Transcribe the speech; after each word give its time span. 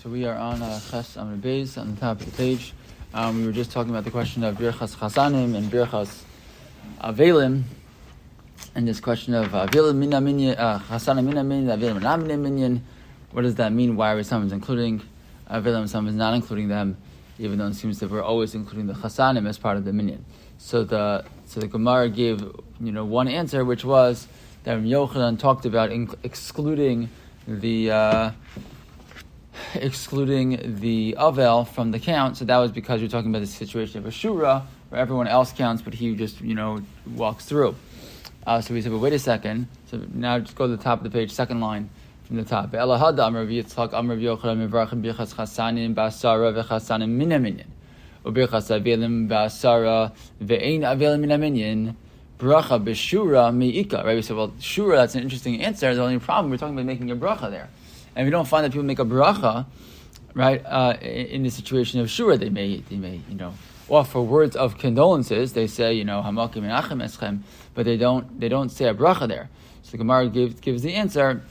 so 0.00 0.08
we 0.08 0.24
are 0.24 0.36
on 0.36 0.62
uh, 0.62 0.80
Ches 0.90 1.16
Amr 1.16 1.36
Beis 1.36 1.76
on 1.76 1.94
the 1.94 2.00
top 2.00 2.20
of 2.20 2.26
the 2.26 2.36
page. 2.36 2.72
Um, 3.12 3.40
we 3.40 3.46
were 3.46 3.52
just 3.52 3.72
talking 3.72 3.90
about 3.90 4.04
the 4.04 4.10
question 4.10 4.42
of 4.44 4.56
Birchas 4.56 4.96
Chasanim 4.96 5.54
and 5.54 5.70
Birchas 5.70 6.22
Avelim, 7.00 7.62
and 8.74 8.88
this 8.88 9.00
question 9.00 9.34
of 9.34 9.48
Avelim 9.48 9.96
Mina 9.96 10.20
Minyan, 10.20 10.56
uh, 10.56 10.78
Chasanim 10.88 11.24
Mina 11.24 11.44
Minyan, 11.44 11.78
Avelim 11.78 12.22
Mina 12.22 12.36
Minyan. 12.36 12.84
What 13.32 13.42
does 13.42 13.56
that 13.56 13.72
mean? 13.72 13.96
Why 13.96 14.12
are 14.12 14.16
we 14.16 14.22
sometimes 14.22 14.52
including 14.52 15.02
Avelim, 15.50 15.88
sometimes 15.88 16.16
not 16.16 16.34
including 16.34 16.68
them, 16.68 16.96
even 17.38 17.58
though 17.58 17.66
it 17.66 17.74
seems 17.74 17.98
that 18.00 18.10
we're 18.10 18.22
always 18.22 18.54
including 18.54 18.86
the 18.86 18.94
Chasanim 18.94 19.48
as 19.48 19.58
part 19.58 19.76
of 19.76 19.84
the 19.84 19.92
Minyan? 19.92 20.24
So 20.58 20.84
the 20.84 21.24
so 21.46 21.60
the 21.60 21.66
Gemara 21.66 22.08
gave 22.08 22.40
you 22.80 22.92
know 22.92 23.04
one 23.04 23.28
answer, 23.28 23.64
which 23.64 23.84
was 23.84 24.26
that 24.64 24.78
Yochanan 24.78 25.38
talked 25.38 25.66
about 25.66 25.90
inc- 25.90 26.16
excluding 26.22 27.10
the. 27.46 27.90
Uh, 27.90 28.30
excluding 29.74 30.78
the 30.80 31.16
Avel 31.18 31.66
from 31.66 31.90
the 31.90 31.98
count. 31.98 32.36
So 32.36 32.44
that 32.44 32.58
was 32.58 32.70
because 32.72 33.00
you're 33.00 33.10
talking 33.10 33.30
about 33.30 33.40
the 33.40 33.46
situation 33.46 33.98
of 33.98 34.06
a 34.06 34.10
Shura, 34.10 34.62
where 34.88 35.00
everyone 35.00 35.28
else 35.28 35.52
counts, 35.52 35.82
but 35.82 35.94
he 35.94 36.14
just, 36.14 36.40
you 36.40 36.54
know, 36.54 36.82
walks 37.14 37.44
through. 37.44 37.74
Uh, 38.46 38.60
so 38.60 38.74
we 38.74 38.82
said, 38.82 38.92
but 38.92 38.98
wait 38.98 39.12
a 39.12 39.18
second. 39.18 39.68
So 39.86 40.00
now 40.12 40.38
just 40.38 40.56
go 40.56 40.66
to 40.66 40.76
the 40.76 40.82
top 40.82 40.98
of 40.98 41.04
the 41.04 41.10
page, 41.10 41.30
second 41.30 41.60
line 41.60 41.90
from 42.24 42.36
the 42.36 42.44
top. 42.44 42.72
Right? 54.04 54.14
We 54.14 54.22
said, 54.22 54.36
well, 54.36 54.48
Shura, 54.58 54.96
that's 54.96 55.14
an 55.14 55.22
interesting 55.22 55.62
answer. 55.62 55.94
The 55.94 56.02
only 56.02 56.18
problem, 56.18 56.50
we're 56.50 56.56
talking 56.56 56.74
about 56.74 56.86
making 56.86 57.10
a 57.10 57.16
bracha 57.16 57.50
there 57.50 57.68
and 58.14 58.26
we 58.26 58.30
don't 58.30 58.46
find 58.46 58.64
that 58.64 58.72
people 58.72 58.84
make 58.84 58.98
a 58.98 59.04
bracha, 59.04 59.66
right, 60.34 60.64
uh, 60.66 60.96
in 61.00 61.42
the 61.42 61.50
situation 61.50 62.00
of 62.00 62.08
shura, 62.08 62.38
they 62.38 62.50
may, 62.50 62.78
they 62.88 62.96
may, 62.96 63.20
you 63.28 63.34
know, 63.34 63.54
offer 63.88 64.20
words 64.20 64.56
of 64.56 64.78
condolences. 64.78 65.52
They 65.52 65.66
say, 65.66 65.94
you 65.94 66.04
know, 66.04 66.22
hamakim 66.22 66.62
menachem 66.62 67.02
eschem, 67.02 67.40
but 67.74 67.84
they 67.84 67.96
don't, 67.96 68.40
they 68.40 68.48
don't 68.48 68.70
say 68.70 68.86
a 68.86 68.94
bracha 68.94 69.28
there. 69.28 69.48
So 69.82 69.92
the 69.92 69.98
Gemara 69.98 70.28
gives, 70.28 70.60
gives 70.60 70.82
the 70.82 70.94
answer. 70.94 71.42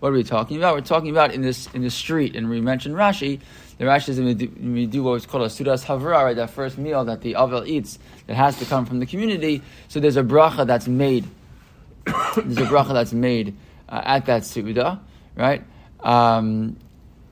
What 0.00 0.10
are 0.10 0.12
we 0.12 0.22
talking 0.22 0.56
about? 0.56 0.74
We're 0.76 0.80
talking 0.82 1.10
about 1.10 1.34
in 1.34 1.42
this 1.42 1.66
in 1.74 1.82
the 1.82 1.90
street, 1.90 2.36
and 2.36 2.48
we 2.48 2.60
mentioned 2.60 2.94
Rashi. 2.94 3.40
The 3.78 3.84
Rashi 3.84 4.10
is 4.10 4.20
when 4.20 4.72
we 4.72 4.86
do 4.86 5.02
what 5.02 5.10
was 5.10 5.26
called 5.26 5.42
a 5.42 5.46
sudas 5.46 5.84
havra, 5.84 6.22
right? 6.24 6.36
That 6.36 6.50
first 6.50 6.78
meal 6.78 7.04
that 7.06 7.22
the 7.22 7.32
avel 7.32 7.66
eats, 7.66 7.98
that 8.28 8.34
has 8.34 8.56
to 8.60 8.64
come 8.64 8.86
from 8.86 9.00
the 9.00 9.06
community. 9.06 9.62
So 9.88 9.98
there's 9.98 10.16
a 10.16 10.22
bracha 10.22 10.64
that's 10.64 10.86
made. 10.86 11.24
there's 12.06 12.58
a 12.58 12.70
bracha 12.70 12.92
that's 12.92 13.12
made 13.12 13.56
uh, 13.88 14.02
at 14.04 14.26
that 14.26 14.44
Suda, 14.44 15.00
right? 15.36 15.62
Um, 16.00 16.76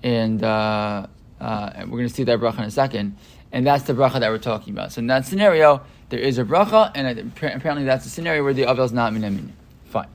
and, 0.03 0.43
uh, 0.43 1.07
uh, 1.41 1.71
and 1.75 1.91
we're 1.91 1.99
going 1.99 2.09
to 2.09 2.15
see 2.15 2.25
that 2.25 2.39
bracha 2.39 2.59
in 2.59 2.65
a 2.65 2.71
second. 2.71 3.17
And 3.53 3.67
that's 3.67 3.85
the 3.85 3.93
bracha 3.93 4.21
that 4.21 4.31
we're 4.31 4.39
talking 4.39 4.73
about. 4.73 4.93
So 4.93 5.01
in 5.01 5.07
that 5.07 5.27
scenario, 5.27 5.83
there 6.09 6.21
is 6.21 6.39
a 6.39 6.45
bracha, 6.45 6.93
and 6.95 7.33
apparently 7.41 7.85
that's 7.85 8.07
a 8.07 8.09
scenario 8.09 8.45
where 8.45 8.55
the 8.55 8.63
avel 8.63 8.85
is 8.85 8.93
not 8.93 9.13
min 9.13 9.53
Fine. 9.87 10.09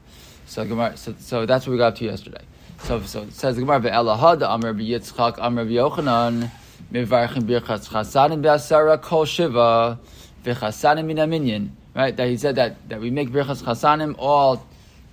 So, 0.45 0.93
so, 0.95 1.15
so 1.19 1.45
that's 1.45 1.65
what 1.65 1.71
we 1.71 1.77
got 1.77 1.87
up 1.87 1.95
to 1.95 2.05
yesterday. 2.05 2.43
So, 2.83 3.01
so 3.01 3.23
it 3.23 3.33
says 3.33 3.55
the 3.55 3.61
Gemara, 3.61 3.79
"Ve'elahad 3.79 4.41
Amr 4.41 4.73
Yitzchak 4.73 5.37
Amr 5.39 5.65
Yochanan 5.65 6.49
Mivarchim 6.91 7.43
Birchas 7.43 7.87
Chasanim 7.89 8.41
Be'asara 8.41 9.01
Kol 9.01 9.25
Shiva 9.25 9.99
V'Chasanim 10.43 11.05
Min 11.05 11.77
Right, 11.93 12.15
that 12.15 12.27
he 12.27 12.37
said 12.37 12.55
that, 12.55 12.89
that 12.89 13.01
we 13.01 13.11
make 13.11 13.29
Birchas 13.29 13.61
Chasanim 13.63 14.15
all 14.17 14.65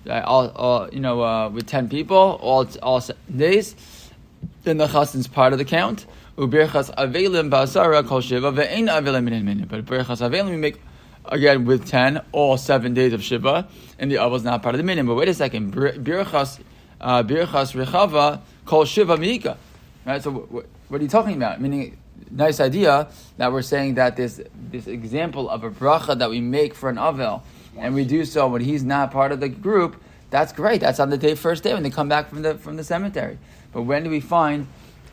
all, 0.09 0.49
all, 0.51 0.89
you 0.91 1.01
know, 1.01 1.23
uh, 1.23 1.49
with 1.49 1.67
10 1.67 1.89
people, 1.89 2.39
all, 2.41 2.67
all 2.83 3.03
days, 3.35 3.75
then 4.65 4.79
the 4.79 4.87
chasen's 4.87 5.29
part 5.29 5.53
of 5.53 5.59
the 5.59 5.65
count. 5.65 6.07
Ubirchas 6.37 6.95
avelim 6.95 7.51
basara 7.51 8.07
kol 8.07 8.21
shiva 8.21 8.53
ve'ein 8.53 8.89
avelim 8.89 9.25
min 9.25 9.67
But 9.69 9.85
birchas 9.85 10.21
avelim 10.21 10.51
we 10.51 10.57
make 10.57 10.81
again 11.25 11.65
with 11.65 11.87
10, 11.89 12.23
all 12.33 12.57
seven 12.57 12.95
days 12.95 13.13
of 13.13 13.23
shiva, 13.23 13.69
and 13.99 14.11
the 14.11 14.25
is 14.35 14.45
not 14.45 14.63
part 14.63 14.75
of 14.75 14.79
the 14.79 14.85
minimum. 14.85 15.15
But 15.15 15.21
wait 15.21 15.29
a 15.29 15.35
second, 15.35 15.75
birchas 15.75 16.61
uh, 17.01 17.23
birchas 17.23 17.75
rechava 17.75 18.41
kol 18.65 18.85
shiva 18.85 19.17
mika. 19.17 19.57
Right. 20.07 20.23
So 20.23 20.31
what 20.31 21.01
are 21.01 21.03
you 21.03 21.09
talking 21.09 21.37
about? 21.37 21.61
Meaning, 21.61 21.99
nice 22.31 22.61
idea 22.61 23.09
that 23.37 23.53
we're 23.53 23.63
saying 23.63 23.95
that 23.95 24.17
this 24.17 24.41
this 24.71 24.87
example 24.87 25.51
of 25.51 25.65
a 25.65 25.71
bracha 25.71 26.19
that 26.19 26.31
we 26.31 26.41
make 26.41 26.75
for 26.75 26.89
an 26.89 26.97
avel 26.97 27.43
and 27.79 27.95
we 27.95 28.05
do 28.05 28.25
so 28.25 28.49
when 28.49 28.63
he's 28.63 28.85
not 28.85 29.11
part 29.11 29.33
of 29.33 29.41
the 29.41 29.49
group, 29.49 30.03
that's 30.31 30.53
great. 30.53 30.81
That's 30.81 31.01
on 31.01 31.11
the 31.11 31.17
day 31.17 31.35
first 31.35 31.63
day 31.63 31.73
when 31.75 31.83
they 31.83 31.91
come 31.91 32.09
back 32.09 32.29
from 32.29 32.43
the 32.43 32.55
from 32.57 32.77
the 32.77 32.85
cemetery. 32.85 33.39
But 33.73 33.83
when 33.83 34.05
do 34.05 34.11
we 34.11 34.21
find 34.21 34.67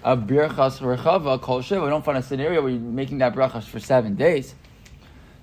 a 0.03 0.17
birchas 0.17 0.79
rechava 0.79 1.41
kol 1.41 1.61
shiva? 1.61 1.83
We 1.83 1.89
don't 1.89 2.03
find 2.03 2.17
a 2.17 2.21
scenario 2.21 2.61
where 2.61 2.71
you're 2.71 2.79
making 2.79 3.19
that 3.19 3.33
brachas 3.33 3.63
for 3.63 3.79
seven 3.79 4.15
days. 4.15 4.55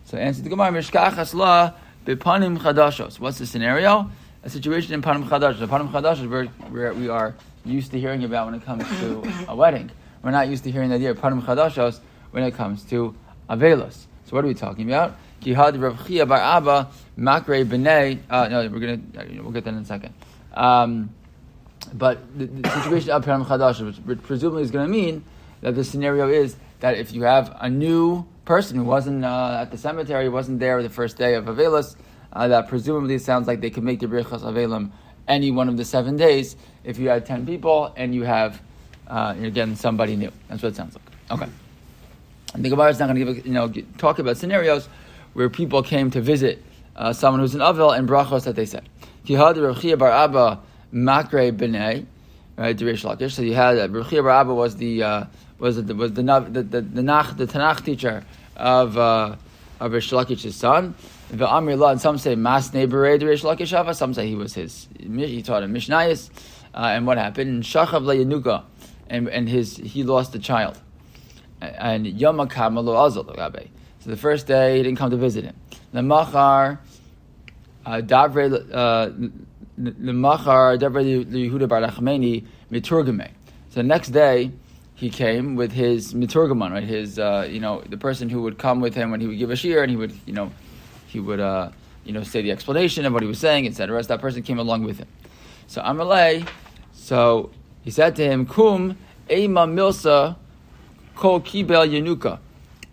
So 0.04 0.18
answer 0.18 0.42
the 0.42 0.50
Gemara 0.50 0.72
mishkachas 0.72 1.32
la 1.34 1.72
bepanim 2.04 2.58
chadashos. 2.58 3.18
What's 3.18 3.38
the 3.38 3.46
scenario? 3.46 4.10
A 4.42 4.50
situation 4.50 4.92
in 4.92 5.00
panim 5.02 5.28
chadashos. 5.28 5.66
Panim 5.66 5.90
chadashos 5.90 6.28
where, 6.28 6.46
where 6.70 6.92
we 6.92 7.08
are 7.08 7.34
used 7.64 7.92
to 7.92 8.00
hearing 8.00 8.24
about 8.24 8.46
when 8.46 8.54
it 8.54 8.64
comes 8.64 8.84
to 9.00 9.22
a 9.48 9.56
wedding. 9.56 9.90
We're 10.22 10.32
not 10.32 10.48
used 10.48 10.64
to 10.64 10.70
hearing 10.70 10.90
the 10.90 10.96
idea 10.96 11.12
of 11.12 11.18
panim 11.18 11.42
chadashos 11.42 12.00
when 12.32 12.44
it 12.44 12.54
comes 12.54 12.82
to 12.84 13.14
avelos. 13.48 14.06
So 14.26 14.36
what 14.36 14.44
are 14.44 14.48
we 14.48 14.54
talking 14.54 14.88
about? 14.88 15.16
Jihad 15.42 15.76
Rav 15.76 16.06
Chia 16.06 16.26
Bar 16.26 16.38
Abba 16.38 16.90
Makre 17.18 17.64
B'nei. 17.64 18.20
Uh, 18.30 18.48
no, 18.48 18.68
we're 18.68 18.78
gonna 18.78 19.42
we'll 19.42 19.52
get 19.52 19.64
that 19.64 19.74
in 19.74 19.80
a 19.80 19.84
second. 19.84 20.14
Um, 20.54 21.10
but 21.92 22.38
the, 22.38 22.46
the 22.46 22.70
situation 22.82 23.10
of 23.10 23.24
Param 23.24 23.44
Chadash, 23.44 24.04
which 24.04 24.22
presumably 24.22 24.62
is 24.62 24.70
going 24.70 24.86
to 24.86 24.92
mean 24.92 25.24
that 25.60 25.74
the 25.74 25.84
scenario 25.84 26.28
is 26.28 26.56
that 26.80 26.96
if 26.96 27.12
you 27.12 27.22
have 27.22 27.56
a 27.60 27.68
new 27.68 28.24
person 28.44 28.76
who 28.76 28.84
wasn't 28.84 29.24
uh, 29.24 29.58
at 29.60 29.70
the 29.70 29.78
cemetery, 29.78 30.28
wasn't 30.28 30.60
there 30.60 30.82
the 30.82 30.90
first 30.90 31.16
day 31.16 31.34
of 31.34 31.46
Avelis, 31.46 31.96
uh, 32.32 32.48
that 32.48 32.68
presumably 32.68 33.18
sounds 33.18 33.46
like 33.46 33.60
they 33.60 33.70
could 33.70 33.84
make 33.84 34.00
the 34.00 34.06
Birchas 34.06 34.42
Avelim 34.42 34.90
any 35.28 35.50
one 35.50 35.68
of 35.68 35.76
the 35.76 35.84
seven 35.84 36.16
days 36.16 36.56
if 36.84 36.98
you 36.98 37.08
had 37.08 37.24
10 37.24 37.46
people 37.46 37.92
and 37.96 38.14
you 38.14 38.24
have, 38.24 38.60
uh, 39.06 39.34
you're 39.38 39.50
getting 39.50 39.76
somebody 39.76 40.16
new. 40.16 40.32
That's 40.48 40.62
what 40.62 40.70
it 40.70 40.76
sounds 40.76 40.96
like. 40.96 41.40
Okay. 41.40 41.52
And 42.54 42.64
the 42.64 42.68
Gemara 42.68 42.90
is 42.90 42.98
not 42.98 43.06
going 43.06 43.24
to 43.24 43.34
give, 43.34 43.46
you 43.46 43.52
know, 43.52 43.72
talk 43.98 44.18
about 44.18 44.36
scenarios 44.36 44.88
where 45.32 45.48
people 45.48 45.82
came 45.82 46.10
to 46.10 46.20
visit 46.20 46.62
uh, 46.96 47.12
someone 47.12 47.40
who's 47.40 47.54
an 47.54 47.60
Avel 47.60 47.96
and 47.96 48.08
brachos 48.08 48.44
that 48.44 48.56
they 48.56 48.66
said. 48.66 48.88
Kihad 49.26 49.56
Rechia 49.56 49.98
Bar 49.98 50.10
Abba 50.10 50.60
Makre 50.92 51.52
B'nei, 51.52 52.06
right? 52.56 52.76
Derish 52.76 53.04
Lakish. 53.04 53.32
So 53.32 53.42
you 53.42 53.54
had 53.54 53.78
uh, 53.78 53.88
Rechia 53.88 54.22
Bar 54.22 54.30
Abba 54.30 54.54
was 54.54 54.76
the 54.76 55.02
uh, 55.02 55.24
was 55.58 55.82
the 55.84 55.94
was 55.94 56.12
the 56.12 56.22
the 56.22 56.62
the, 56.62 56.80
the, 56.80 57.02
Nach, 57.02 57.36
the 57.36 57.46
Tanakh 57.46 57.84
teacher 57.84 58.24
of 58.56 58.98
uh, 58.98 59.36
of 59.80 59.92
Reish 59.92 60.12
Lakish's 60.12 60.56
son. 60.56 60.94
The 61.30 61.48
Amir 61.50 61.82
and 61.84 62.00
some 62.00 62.18
say 62.18 62.34
Mas 62.34 62.74
Neighbor 62.74 63.02
Reish 63.02 63.42
Lakish 63.42 63.94
Some 63.94 64.12
say 64.12 64.28
he 64.28 64.34
was 64.34 64.54
his. 64.54 64.88
He 64.98 65.42
taught 65.42 65.62
him 65.62 65.72
Mishnayis. 65.72 66.30
Uh, 66.74 66.90
and 66.92 67.06
what 67.06 67.18
happened? 67.18 67.50
And 67.50 67.62
Shachav 67.62 68.02
Leyanuka, 68.02 68.64
and 69.08 69.28
and 69.28 69.48
his 69.48 69.76
he 69.76 70.02
lost 70.02 70.34
a 70.34 70.38
child. 70.38 70.80
And 71.60 72.06
Yom 72.06 72.38
Kamalo 72.48 72.96
Azal 72.96 73.24
so 74.02 74.10
the 74.10 74.16
first 74.16 74.48
day 74.48 74.78
he 74.78 74.82
didn't 74.82 74.98
come 74.98 75.10
to 75.10 75.16
visit 75.16 75.44
him. 75.44 75.54
The 75.92 76.02
machar, 76.02 76.80
uh, 77.86 78.00
davre 78.00 78.50
the 79.78 80.12
machar 80.12 80.76
davre 80.76 81.24
Yehuda 81.24 81.68
bar 81.68 81.80
Nachmani. 81.80 82.44
So 83.70 83.74
the 83.74 83.82
next 83.82 84.08
day 84.08 84.50
he 84.96 85.08
came 85.08 85.54
with 85.54 85.70
his 85.70 86.14
miturgaman, 86.14 86.72
right? 86.72 86.82
His 86.82 87.20
uh, 87.20 87.46
you 87.48 87.60
know 87.60 87.82
the 87.88 87.96
person 87.96 88.28
who 88.28 88.42
would 88.42 88.58
come 88.58 88.80
with 88.80 88.96
him 88.96 89.12
when 89.12 89.20
he 89.20 89.28
would 89.28 89.38
give 89.38 89.50
a 89.50 89.56
shir, 89.56 89.82
and 89.82 89.90
he 89.90 89.96
would 89.96 90.12
you 90.26 90.32
know 90.32 90.50
he 91.06 91.20
would 91.20 91.38
uh, 91.38 91.70
you 92.04 92.12
know 92.12 92.24
say 92.24 92.42
the 92.42 92.50
explanation 92.50 93.06
of 93.06 93.12
what 93.12 93.22
he 93.22 93.28
was 93.28 93.38
saying, 93.38 93.68
etc. 93.68 94.02
So 94.02 94.08
that 94.08 94.20
person 94.20 94.42
came 94.42 94.58
along 94.58 94.82
with 94.82 94.98
him. 94.98 95.08
So 95.68 95.80
Amalei, 95.80 96.48
so 96.92 97.50
he 97.82 97.92
said 97.92 98.16
to 98.16 98.24
him, 98.24 98.46
Kum 98.46 98.96
ema 99.30 99.66
milsa 99.66 100.34
kol 101.14 101.40
kibel 101.40 101.86
yenuka. 101.88 102.40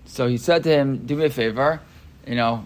So 0.10 0.28
he 0.28 0.38
said 0.38 0.64
to 0.64 0.70
him, 0.70 1.06
"Do 1.06 1.16
me 1.16 1.26
a 1.26 1.30
favor, 1.30 1.80
you 2.28 2.36
know, 2.36 2.66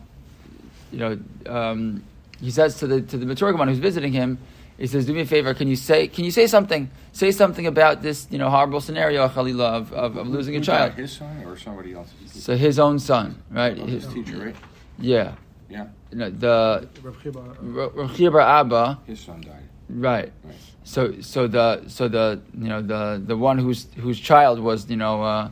you 0.92 1.00
know." 1.00 1.20
Um, 1.46 2.04
he 2.40 2.52
says 2.52 2.78
to 2.80 2.88
the 2.88 3.02
to 3.02 3.18
the 3.18 3.26
Maturgaman 3.26 3.68
who's 3.68 3.80
visiting 3.80 4.14
him, 4.14 4.40
he 4.78 4.88
says, 4.88 5.06
"Do 5.06 5.14
me 5.14 5.22
a 5.22 5.26
favor. 5.26 5.54
Can 5.54 5.68
you 5.68 5.76
say 5.76 6.08
can 6.08 6.24
you 6.24 6.32
say 6.32 6.48
something? 6.48 6.90
Say 7.12 7.32
something 7.32 7.68
about 7.68 8.02
this 8.02 8.28
you 8.32 8.38
know 8.38 8.50
horrible 8.50 8.80
scenario, 8.80 9.28
Khalila, 9.28 9.74
of, 9.80 9.94
of, 9.94 10.16
of 10.16 10.28
losing 10.28 10.56
a 10.56 10.62
child." 10.62 10.94
His 10.94 11.12
son 11.12 11.44
or 11.46 11.58
somebody 11.58 11.94
else's? 11.94 12.44
So 12.44 12.56
his 12.56 12.80
own 12.80 12.98
son, 12.98 13.44
right? 13.52 13.78
Oh, 13.78 13.86
his, 13.86 14.06
his 14.06 14.14
teacher, 14.14 14.38
right? 14.38 14.56
Yeah. 14.98 15.36
Yeah. 15.70 15.88
You 16.12 16.18
know, 16.20 16.30
the 16.30 16.88
Rav 17.02 18.34
Bar 18.34 18.42
Abba. 18.42 19.00
His 19.06 19.20
son 19.20 19.42
died. 19.42 19.68
Right. 19.90 20.32
right. 20.44 20.56
So 20.86 21.20
so 21.20 21.48
the 21.48 21.84
so 21.88 22.08
the 22.08 22.42
you 22.58 22.70
know 22.70 22.82
the 22.82 23.22
the 23.24 23.36
one 23.36 23.58
whose 23.58 23.88
whose 23.98 24.20
child 24.20 24.60
was 24.60 24.90
you 24.90 24.96
know. 24.96 25.22
Uh, 25.22 25.50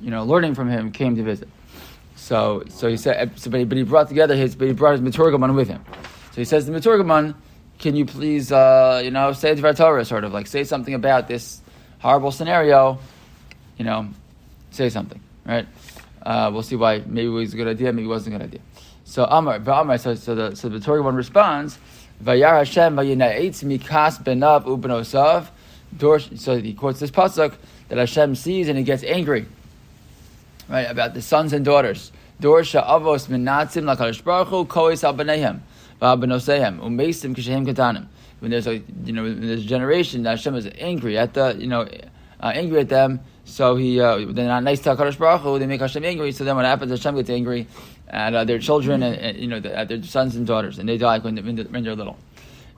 you 0.00 0.10
know, 0.10 0.24
learning 0.24 0.54
from 0.54 0.68
him, 0.68 0.92
came 0.92 1.16
to 1.16 1.22
visit. 1.22 1.48
So, 2.16 2.64
so 2.68 2.88
he 2.88 2.96
said, 2.96 3.38
so, 3.38 3.50
but, 3.50 3.60
he, 3.60 3.64
but 3.66 3.78
he 3.78 3.84
brought 3.84 4.08
together 4.08 4.34
his, 4.34 4.54
but 4.54 4.68
he 4.68 4.74
brought 4.74 4.98
his 4.98 5.00
Maturgaman 5.00 5.54
with 5.54 5.68
him. 5.68 5.84
So 6.32 6.36
he 6.36 6.44
says 6.44 6.66
the 6.66 6.72
Maturgaman, 6.72 7.34
can 7.78 7.94
you 7.94 8.06
please, 8.06 8.50
uh, 8.52 9.00
you 9.04 9.10
know, 9.10 9.32
say 9.32 9.54
Dvar 9.54 9.76
Torah, 9.76 10.04
sort 10.04 10.24
of 10.24 10.32
like 10.32 10.46
say 10.46 10.64
something 10.64 10.94
about 10.94 11.28
this 11.28 11.60
horrible 11.98 12.32
scenario, 12.32 12.98
you 13.76 13.84
know, 13.84 14.08
say 14.70 14.88
something, 14.88 15.20
right? 15.44 15.66
Uh, 16.22 16.50
we'll 16.52 16.62
see 16.62 16.76
why. 16.76 17.02
Maybe 17.06 17.26
it 17.26 17.30
was 17.30 17.54
a 17.54 17.56
good 17.56 17.68
idea, 17.68 17.92
maybe 17.92 18.06
it 18.06 18.08
wasn't 18.08 18.34
a 18.34 18.38
good 18.38 18.44
idea. 18.46 18.60
So 19.04 19.24
Amar, 19.24 19.56
Amar, 19.56 19.98
so, 19.98 20.14
so 20.14 20.34
the 20.34 20.56
so 20.56 20.68
the 20.68 20.80
Torah 20.80 21.02
one 21.02 21.14
responds, 21.14 21.78
Vayar 22.22 22.58
Hashem 22.58 22.96
mikas 22.96 24.22
benav. 24.24 24.66
So 26.38 26.60
he 26.60 26.74
quotes 26.74 27.00
this 27.00 27.10
pasuk 27.10 27.54
that 27.88 27.98
Hashem 27.98 28.34
sees 28.34 28.68
and 28.68 28.76
he 28.76 28.84
gets 28.84 29.04
angry, 29.04 29.46
right, 30.68 30.82
about 30.82 31.14
the 31.14 31.22
sons 31.22 31.52
and 31.52 31.64
daughters. 31.64 32.12
Dorsha 32.40 32.86
avos 32.86 33.28
minatzim 33.28 33.84
lakadosh 33.84 34.22
baruch 34.22 34.48
hu 34.48 34.64
kois 34.66 35.02
al 35.04 35.14
b'neihem 35.14 35.60
umeisim 36.00 37.34
katanim. 37.34 38.06
When 38.40 38.50
there's 38.50 38.66
a 38.66 38.82
you 39.04 39.12
know 39.12 39.22
when 39.22 39.46
there's 39.46 39.64
a 39.64 39.66
generation 39.66 40.22
that 40.24 40.30
Hashem 40.30 40.54
is 40.56 40.68
angry 40.78 41.16
at 41.16 41.34
the 41.34 41.56
you 41.58 41.66
know 41.66 41.88
uh, 42.40 42.52
angry 42.54 42.80
at 42.80 42.88
them, 42.88 43.20
so 43.44 43.76
he 43.76 44.00
uh, 44.00 44.18
they're 44.30 44.46
not 44.46 44.62
nice 44.62 44.80
to 44.80 44.94
Hakadosh 44.94 45.18
Baruch 45.18 45.40
Hu. 45.40 45.58
They 45.58 45.66
make 45.66 45.80
Hashem 45.80 46.04
angry. 46.04 46.32
So 46.32 46.44
then 46.44 46.56
what 46.56 46.64
happens? 46.66 46.90
Hashem 46.90 47.16
gets 47.16 47.30
angry 47.30 47.66
at 48.08 48.34
uh, 48.34 48.44
their 48.44 48.58
children 48.58 49.02
and, 49.02 49.16
and, 49.16 49.38
you 49.38 49.46
know 49.46 49.56
at 49.56 49.88
their 49.88 50.02
sons 50.02 50.36
and 50.36 50.46
daughters, 50.46 50.78
and 50.78 50.88
they 50.88 50.98
die 50.98 51.18
when, 51.18 51.36
when, 51.36 51.56
when 51.56 51.84
they're 51.84 51.96
little. 51.96 52.18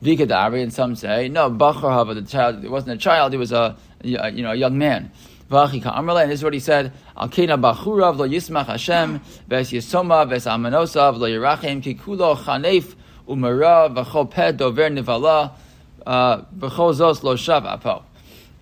Vikadari, 0.02 0.62
and 0.62 0.72
some 0.72 0.94
say 0.94 1.28
no. 1.28 1.50
Bachar 1.50 1.90
Hava, 1.90 2.14
the 2.14 2.22
child, 2.22 2.64
it 2.64 2.70
wasn't 2.70 2.92
a 2.92 2.98
child; 2.98 3.34
it 3.34 3.38
was 3.38 3.50
a 3.50 3.76
you 4.04 4.16
know 4.16 4.52
a 4.52 4.54
young 4.54 4.78
man. 4.78 5.10
Vachika 5.50 5.94
Amrle, 5.94 6.22
and 6.22 6.30
this 6.30 6.40
is 6.40 6.44
what 6.44 6.52
he 6.52 6.60
said: 6.60 6.92
Alkena 7.16 7.60
Bachurav 7.60 8.16
lo 8.16 8.28
Yismach 8.28 8.66
Hashem 8.66 9.20
ves 9.46 9.70
Yisoma 9.70 10.28
ves 10.28 10.44
Amanosav 10.44 11.16
lo 11.16 11.26
yirachem, 11.28 11.82
ki 11.82 11.94
Kikulo 11.94 12.36
Chanef 12.36 12.94
Umara 13.26 13.94
v'chol 13.94 14.30
ped 14.30 14.58
dover 14.58 14.90
nivala 14.90 15.52
uh, 16.06 16.42
v'chol 16.56 16.94
zos 16.94 17.22
lo 17.22 17.34
shav 17.34 17.64
apo 17.64 18.04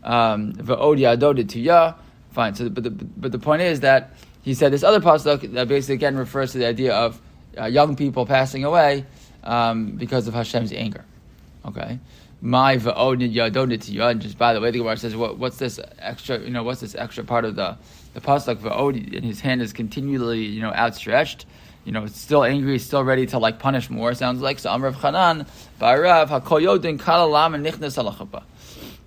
um, 0.05 0.53
v'od 0.53 0.99
yadod 0.99 1.45
tuya. 1.45 1.97
Fine. 2.31 2.55
So, 2.55 2.69
but 2.69 2.85
the, 2.85 2.91
but 2.91 3.33
the 3.33 3.39
point 3.39 3.63
is 3.63 3.81
that 3.81 4.13
he 4.43 4.55
said 4.55 4.73
this 4.73 4.85
other 4.85 5.01
pasuk 5.01 5.53
that 5.55 5.69
basically 5.69 5.95
again 5.97 6.17
refers 6.17 6.53
to 6.53 6.59
the 6.59 6.67
idea 6.67 6.95
of 6.95 7.21
uh, 7.59 7.65
young 7.65 7.97
people 7.97 8.27
passing 8.27 8.65
away 8.65 9.05
um, 9.43 9.93
because 9.93 10.29
of 10.29 10.35
Hashem's 10.35 10.73
anger. 10.73 11.05
Okay. 11.65 11.99
My 12.47 12.77
v'od 12.77 13.19
yadod 13.35 13.73
tuya. 13.73 14.13
And 14.13 14.21
just 14.21 14.39
by 14.39 14.55
the 14.55 14.61
way, 14.61 14.71
the 14.71 14.79
Gemara 14.79 14.97
says, 14.97 15.17
what, 15.17 15.37
what's 15.37 15.57
this 15.57 15.81
extra? 15.99 16.39
You 16.39 16.51
know, 16.51 16.63
what's 16.63 16.81
this 16.81 16.95
extra 16.95 17.25
part 17.25 17.45
of 17.45 17.57
the 17.57 17.77
the 18.15 18.21
pasuk? 18.21 18.65
And 19.17 19.25
his 19.25 19.41
hand 19.41 19.63
is 19.63 19.73
continually 19.73 20.45
you 20.45 20.63
know 20.63 20.71
outstretched 20.71 21.47
you 21.87 21.93
know, 21.93 22.05
still 22.07 22.43
angry, 22.43 22.81
still 22.81 23.05
ready 23.05 23.27
to 23.27 23.39
like 23.39 23.61
punish 23.61 23.89
more. 23.89 24.13
Sounds 24.13 24.43
like 24.43 24.59
so. 24.59 24.71
Amrav 24.71 24.95
Chanan, 24.95 25.47
Ba'arav 25.81 26.29
Hakoyodin 26.29 26.99
Kalalam 26.99 27.55
and 27.55 27.65
Nichnas. 27.65 28.43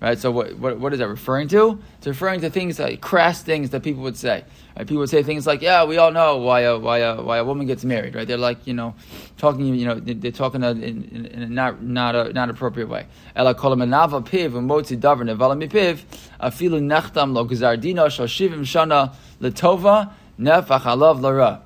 Right. 0.00 0.18
So 0.18 0.30
what, 0.30 0.56
what, 0.56 0.78
what 0.78 0.94
is 0.94 0.98
that 1.00 1.08
referring 1.08 1.48
to? 1.48 1.78
It's 1.98 2.06
referring 2.06 2.40
to 2.40 2.48
things 2.48 2.78
like 2.78 3.02
crass 3.02 3.42
things 3.42 3.68
that 3.70 3.82
people 3.82 4.02
would 4.04 4.16
say. 4.16 4.44
Right? 4.74 4.86
People 4.86 5.00
would 5.00 5.10
say 5.10 5.22
things 5.22 5.46
like, 5.46 5.60
"Yeah, 5.60 5.84
we 5.84 5.98
all 5.98 6.10
know 6.10 6.38
why 6.38 6.60
a 6.60 6.78
why 6.78 6.98
a 6.98 7.20
why 7.20 7.36
a 7.36 7.44
woman 7.44 7.66
gets 7.66 7.84
married." 7.84 8.14
Right? 8.14 8.26
They're 8.26 8.38
like, 8.38 8.66
you 8.66 8.72
know, 8.72 8.94
talking. 9.36 9.66
You 9.66 9.84
know, 9.84 10.00
they're 10.00 10.32
talking 10.32 10.62
in, 10.62 10.82
in, 10.82 11.26
in 11.26 11.42
a 11.42 11.48
not 11.48 11.82
not 11.82 12.16
a 12.16 12.32
not 12.32 12.48
appropriate 12.48 12.88
way. 12.88 13.08
Ela 13.36 13.54
kolamanava 13.54 14.26
piv 14.26 14.52
umotzi 14.52 14.98
davar 14.98 15.24
nevala 15.24 15.54
mipiv 15.62 16.00
afilu 16.40 16.80
nechtam 16.80 17.34
lo 17.34 17.44
gzardino 17.44 18.06
shana 18.08 19.14
letova 19.38 20.12
nefach 20.40 20.84
alav 20.84 21.20
lara. 21.20 21.60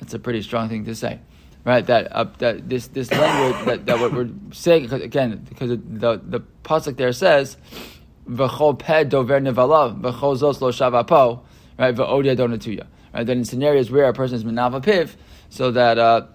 That's 0.00 0.14
a 0.14 0.18
pretty 0.18 0.42
strong 0.42 0.68
thing 0.68 0.84
to 0.86 0.96
say, 0.96 1.20
right? 1.68 1.84
That 1.84 2.08
uh, 2.12 2.24
that 2.38 2.68
this 2.68 2.86
this 2.88 3.10
language 3.12 3.66
that, 3.66 3.86
that 3.86 4.00
what 4.00 4.12
we're 4.14 4.30
saying 4.52 4.90
again 4.90 5.46
because 5.48 5.68
the 5.68 6.20
the 6.24 6.40
pasuk 6.64 6.96
there 6.96 7.12
says 7.12 7.58
v'chol 8.26 8.78
ped 8.78 9.10
dover 9.10 9.38
nevalav 9.38 10.00
v'chol 10.00 10.38
zos 10.38 10.62
lo 10.62 10.72
shavapo 10.72 11.42
right 11.78 11.94
v'odia 11.94 12.34
donatuya 12.34 12.86
right. 13.12 13.26
Then 13.26 13.38
in 13.38 13.44
scenarios 13.44 13.90
where 13.90 14.08
a 14.08 14.14
person 14.14 14.36
is 14.36 14.44
menava 14.44 14.82
piv, 14.82 15.16
so 15.50 15.70
that 15.72 15.98
uh, 15.98 16.26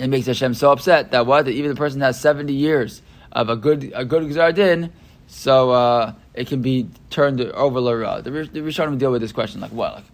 it 0.00 0.08
makes 0.08 0.26
Hashem 0.26 0.54
so 0.54 0.72
upset 0.72 1.12
that 1.12 1.24
what 1.24 1.44
that 1.44 1.52
even 1.52 1.70
the 1.70 1.76
person 1.76 2.00
has 2.00 2.20
seventy 2.20 2.54
years 2.54 3.00
of 3.30 3.48
a 3.48 3.54
good 3.54 3.92
a 3.94 4.04
good 4.04 4.24
gzardin, 4.24 4.90
so 5.28 5.70
uh, 5.70 6.14
it 6.34 6.48
can 6.48 6.62
be 6.62 6.88
turned 7.10 7.40
over. 7.40 7.80
The, 8.22 8.30
the 8.52 8.60
Rishonim 8.60 8.98
deal 8.98 9.12
with 9.12 9.20
this 9.20 9.30
question 9.30 9.60
like 9.60 9.70
what 9.70 9.94
like 9.94 10.04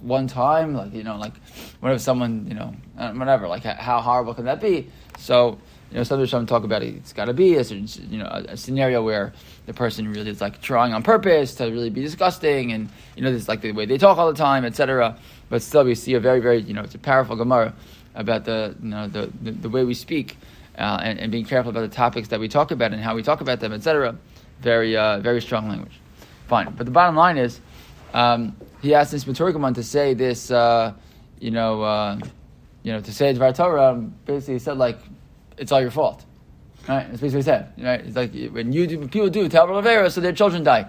one 0.00 0.26
time, 0.26 0.74
like 0.74 0.92
you 0.92 1.02
know, 1.02 1.16
like 1.16 1.34
what 1.80 1.92
if 1.92 2.00
someone, 2.00 2.46
you 2.48 2.54
know, 2.54 2.74
uh, 2.98 3.12
whatever, 3.12 3.48
like 3.48 3.64
how 3.64 4.00
horrible 4.00 4.34
can 4.34 4.44
that 4.44 4.60
be? 4.60 4.90
So 5.18 5.58
you 5.90 5.96
know, 5.96 6.02
some 6.02 6.26
some 6.26 6.46
talk 6.46 6.64
about 6.64 6.82
it. 6.82 6.94
It's 6.96 7.12
got 7.12 7.26
to 7.26 7.32
be 7.32 7.56
a 7.56 7.62
you 7.62 8.18
know 8.18 8.26
a, 8.26 8.52
a, 8.52 8.56
scenario 8.56 9.02
where 9.02 9.32
the 9.66 9.72
person 9.72 10.12
really 10.12 10.30
is 10.30 10.40
like 10.40 10.60
trying 10.60 10.92
on 10.92 11.02
purpose 11.02 11.54
to 11.56 11.64
really 11.64 11.90
be 11.90 12.02
disgusting, 12.02 12.72
and 12.72 12.90
you 13.16 13.22
know, 13.22 13.32
this 13.32 13.48
like 13.48 13.62
the 13.62 13.72
way 13.72 13.86
they 13.86 13.96
talk 13.96 14.18
all 14.18 14.30
the 14.30 14.38
time, 14.38 14.64
etc. 14.64 15.16
But 15.48 15.62
still, 15.62 15.84
we 15.84 15.94
see 15.94 16.14
a 16.14 16.20
very 16.20 16.40
very 16.40 16.60
you 16.60 16.74
know 16.74 16.82
it's 16.82 16.94
a 16.94 16.98
powerful 16.98 17.36
gemara 17.36 17.74
about 18.14 18.44
the 18.44 18.76
you 18.82 18.88
know 18.88 19.08
the 19.08 19.32
the, 19.40 19.52
the 19.52 19.68
way 19.70 19.84
we 19.84 19.94
speak 19.94 20.36
uh, 20.76 21.00
and, 21.02 21.18
and, 21.18 21.32
being 21.32 21.44
careful 21.44 21.70
about 21.70 21.80
the 21.80 21.96
topics 21.96 22.28
that 22.28 22.38
we 22.38 22.48
talk 22.48 22.70
about 22.70 22.92
and 22.92 23.02
how 23.02 23.14
we 23.14 23.22
talk 23.22 23.40
about 23.40 23.60
them, 23.60 23.72
etc. 23.72 24.14
Very 24.60 24.94
uh, 24.96 25.20
very 25.20 25.40
strong 25.40 25.68
language. 25.68 25.98
Fine, 26.48 26.74
but 26.76 26.84
the 26.84 26.92
bottom 26.92 27.16
line 27.16 27.38
is. 27.38 27.60
Um, 28.12 28.56
he 28.80 28.94
asked 28.94 29.10
this 29.10 29.24
Maturgaman 29.24 29.74
to 29.74 29.82
say 29.82 30.14
this, 30.14 30.50
uh, 30.50 30.92
you 31.40 31.50
know, 31.50 31.82
uh, 31.82 32.18
you 32.82 32.92
know, 32.92 33.00
to 33.00 33.12
say 33.12 33.32
Dvar 33.34 33.54
Torah, 33.54 33.94
basically 34.24 34.54
he 34.54 34.60
said 34.60 34.78
like, 34.78 34.98
it's 35.56 35.72
all 35.72 35.80
your 35.80 35.90
fault. 35.90 36.24
Right? 36.88 37.06
That's 37.08 37.20
basically 37.20 37.28
what 37.28 37.36
he 37.36 37.42
said. 37.42 37.72
Right? 37.78 38.00
It's 38.00 38.16
like 38.16 38.32
when 38.52 38.72
you 38.72 38.86
do, 38.86 39.08
people 39.08 39.28
do 39.28 39.48
Tal 39.48 39.68
Rivera, 39.68 40.10
so 40.10 40.20
their 40.20 40.32
children 40.32 40.62
die. 40.62 40.88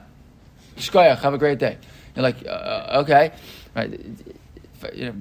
Shkoyach, 0.78 1.20
have 1.20 1.34
a 1.34 1.38
great 1.38 1.60
day. 1.60 1.78
You're 2.16 2.24
like, 2.24 2.46
uh, 2.48 3.02
okay, 3.04 3.32
right? 3.76 3.92
You 4.94 5.06
know, 5.06 5.16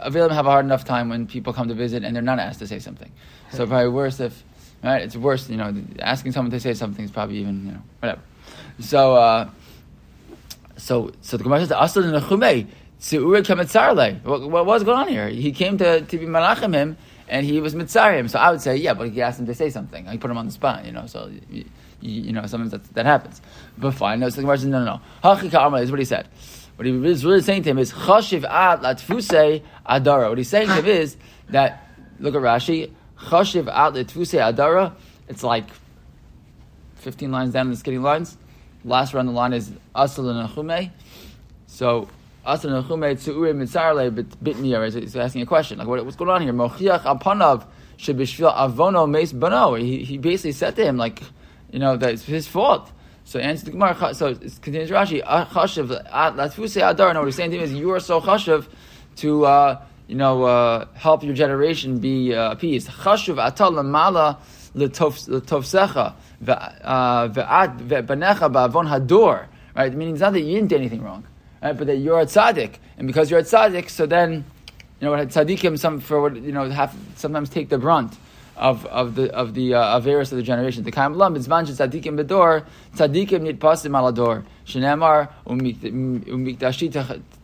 Avilim 0.00 0.32
have 0.32 0.46
a 0.46 0.50
hard 0.50 0.64
enough 0.64 0.84
time 0.84 1.08
when 1.08 1.26
people 1.26 1.52
come 1.52 1.68
to 1.68 1.74
visit 1.74 2.02
and 2.02 2.16
they're 2.16 2.22
not 2.22 2.38
asked 2.38 2.58
to 2.60 2.66
say 2.66 2.78
something. 2.78 3.12
So 3.52 3.66
probably 3.68 3.90
worse 3.90 4.18
if, 4.18 4.42
right? 4.82 5.02
It's 5.02 5.16
worse, 5.16 5.48
you 5.48 5.56
know, 5.56 5.74
asking 6.00 6.32
someone 6.32 6.50
to 6.50 6.60
say 6.60 6.74
something 6.74 7.04
is 7.04 7.10
probably 7.10 7.36
even, 7.36 7.66
you 7.66 7.72
know, 7.72 7.82
whatever. 8.00 8.22
So. 8.80 9.14
Uh, 9.16 9.50
so, 10.82 11.12
so 11.20 11.36
the 11.36 11.44
Gemara 11.44 11.60
says, 11.60 11.70
"Asad 11.70 12.04
nechumei 12.06 12.66
tzeure 12.98 13.40
kemitzarle." 13.42 14.20
What, 14.24 14.50
what 14.50 14.66
was 14.66 14.82
going 14.82 14.98
on 14.98 15.06
here? 15.06 15.28
He 15.28 15.52
came 15.52 15.78
to, 15.78 16.00
to 16.00 16.18
be 16.18 16.26
malachim 16.26 16.74
him, 16.74 16.96
and 17.28 17.46
he 17.46 17.60
was 17.60 17.72
mitzarim. 17.76 18.28
So 18.28 18.40
I 18.40 18.50
would 18.50 18.60
say, 18.60 18.76
yeah, 18.76 18.92
but 18.92 19.10
he 19.10 19.22
asked 19.22 19.38
him 19.38 19.46
to 19.46 19.54
say 19.54 19.70
something. 19.70 20.08
I 20.08 20.16
put 20.16 20.28
him 20.28 20.38
on 20.38 20.46
the 20.46 20.52
spot, 20.52 20.84
you 20.84 20.90
know. 20.90 21.06
So, 21.06 21.30
you, 21.48 21.64
you 22.00 22.32
know, 22.32 22.44
sometimes 22.46 22.72
that, 22.72 22.82
that 22.94 23.06
happens. 23.06 23.40
But 23.78 23.94
fine. 23.94 24.18
No, 24.18 24.28
so 24.28 24.36
the 24.36 24.42
Gemara 24.42 24.58
says, 24.58 24.66
no, 24.66 24.84
no, 24.84 24.96
no. 24.96 25.00
Hachika 25.22 25.64
Amar 25.64 25.82
is 25.82 25.90
what 25.92 26.00
he 26.00 26.04
said. 26.04 26.26
What 26.74 26.84
he 26.84 26.90
was 26.90 27.24
really 27.24 27.42
saying 27.42 27.62
to 27.62 27.70
him 27.70 27.78
is 27.78 27.92
chashiv 27.92 28.42
ad 28.42 28.80
latfuse 28.80 29.62
adara. 29.88 30.30
What 30.30 30.38
he's 30.38 30.48
saying 30.48 30.66
to 30.66 30.74
him 30.74 30.86
is 30.86 31.16
that 31.50 31.88
look 32.18 32.34
at 32.34 32.40
Rashi. 32.40 32.90
Chashiv 33.18 33.68
ad 33.68 33.94
latfuse 33.94 34.52
adara. 34.52 34.94
It's 35.28 35.44
like 35.44 35.66
fifteen 36.96 37.30
lines 37.30 37.52
down 37.52 37.66
in 37.66 37.70
the 37.70 37.76
skinny 37.76 37.98
lines 37.98 38.36
last 38.84 39.14
round 39.14 39.28
the 39.28 39.32
line 39.32 39.52
is 39.52 39.72
Asal 39.96 40.28
and. 40.28 40.90
So 41.66 42.08
Asal 42.46 42.74
and 42.74 42.84
Achume 42.84 43.12
Tzuure 43.14 43.54
Mitzarle 43.54 44.14
bit 44.14 44.28
bitniya. 44.42 45.00
He's 45.00 45.16
asking 45.16 45.42
a 45.42 45.46
question 45.46 45.78
like 45.78 45.86
what, 45.86 46.04
what's 46.04 46.16
going 46.16 46.30
on 46.30 46.42
here? 46.42 46.52
Mochiach 46.52 47.02
Apanav 47.02 47.66
Shebishvil 47.98 48.54
Avono 48.54 49.08
Meis 49.08 49.32
Bano. 49.32 49.74
He 49.74 50.04
he 50.04 50.18
basically 50.18 50.52
said 50.52 50.76
to 50.76 50.84
him 50.84 50.96
like 50.96 51.22
you 51.70 51.78
know 51.78 51.96
that 51.96 52.10
it's 52.12 52.24
his 52.24 52.46
fault. 52.46 52.90
So 53.24 53.38
answer 53.38 53.66
the 53.66 53.70
Gemara. 53.72 54.14
So 54.14 54.28
it 54.28 54.58
continues 54.60 54.90
Rashi. 54.90 55.22
Chashav 55.24 56.10
Latfuse 56.10 56.90
Adar. 56.90 57.14
No, 57.14 57.20
what 57.20 57.26
he's 57.26 57.36
saying 57.36 57.50
to 57.52 57.58
him 57.58 57.62
is 57.62 57.72
you 57.72 57.90
are 57.92 58.00
so 58.00 58.20
chashav 58.20 58.66
to. 59.16 59.46
Uh, 59.46 59.82
you 60.12 60.18
know, 60.18 60.42
uh, 60.42 60.84
help 60.94 61.22
your 61.24 61.34
generation 61.34 61.98
be 61.98 62.34
uh, 62.34 62.52
appeased. 62.52 62.88
Chashuv 62.88 63.36
atal 63.36 63.72
lamala 63.72 64.36
l'tovsecha 64.74 66.04
ve'ad 66.04 66.14
ba'avon 66.42 67.38
hador. 68.88 69.46
Right, 69.74 69.94
meaning 69.94 70.14
it's 70.14 70.20
not 70.20 70.34
that 70.34 70.40
you 70.40 70.56
didn't 70.56 70.68
do 70.68 70.76
anything 70.76 71.02
wrong, 71.02 71.24
right, 71.62 71.76
but 71.76 71.86
that 71.86 71.96
you're 71.96 72.20
a 72.20 72.26
tzaddik, 72.26 72.74
and 72.98 73.06
because 73.06 73.30
you're 73.30 73.40
a 73.40 73.42
tzaddik, 73.42 73.88
so 73.88 74.04
then, 74.04 74.44
you 75.00 75.08
know, 75.08 75.12
tzaddikim 75.12 75.78
some 75.78 75.98
for 75.98 76.20
what 76.20 76.36
you 76.36 76.52
know 76.52 76.68
have 76.68 76.94
sometimes 77.16 77.48
take 77.48 77.70
the 77.70 77.78
brunt 77.78 78.14
of 78.56 78.84
of 78.86 79.14
the 79.14 79.34
of 79.34 79.54
the 79.54 79.72
uh, 79.72 79.98
averus 79.98 80.30
of 80.30 80.36
the 80.36 80.42
generation. 80.42 80.84
The 80.84 80.92
kaim 80.92 81.14
lam 81.14 81.34
bizman 81.34 81.66
tzaddikim 81.66 82.22
bedor 82.22 82.66
tzaddikim 82.94 83.42
nit 83.42 83.58
pasim 83.58 83.92
alador 83.92 84.44
shenemar 84.66 85.30
umikdashi 85.46 86.92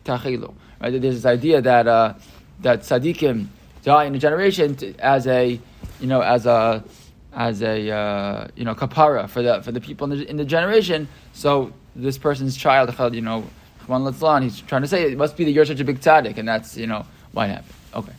tachilu. 0.05 0.53
Right, 0.79 1.01
there's 1.01 1.15
this 1.15 1.25
idea 1.25 1.61
that 1.61 1.87
uh, 1.87 2.13
that 2.61 2.81
tzaddikim 2.81 3.47
die 3.83 4.05
in 4.05 4.13
a 4.13 4.19
generation 4.19 4.77
as 4.99 5.25
a 5.25 5.59
you 5.99 6.07
know 6.07 6.21
as 6.21 6.45
a 6.45 6.83
as 7.33 7.61
a 7.61 7.91
uh, 7.91 8.47
you 8.55 8.65
know 8.65 8.75
kapara 8.75 9.29
for 9.29 9.41
the 9.41 9.61
for 9.61 9.71
the 9.71 9.81
people 9.81 10.11
in 10.11 10.19
the, 10.19 10.29
in 10.29 10.37
the 10.37 10.45
generation. 10.45 11.07
So 11.33 11.71
this 11.95 12.17
person's 12.17 12.57
child, 12.57 12.89
you 13.13 13.21
know, 13.21 13.45
Juan 13.87 14.01
Latzlan, 14.03 14.43
he's 14.43 14.61
trying 14.61 14.81
to 14.81 14.87
say 14.87 15.11
it 15.11 15.17
must 15.17 15.37
be 15.37 15.45
that 15.45 15.51
you're 15.51 15.65
such 15.65 15.79
a 15.79 15.85
big 15.85 15.99
tzaddik, 15.99 16.37
and 16.37 16.47
that's 16.47 16.77
you 16.77 16.87
know 16.87 17.05
why 17.31 17.47
it 17.47 17.49
happened. 17.49 17.73
Okay, 17.95 18.13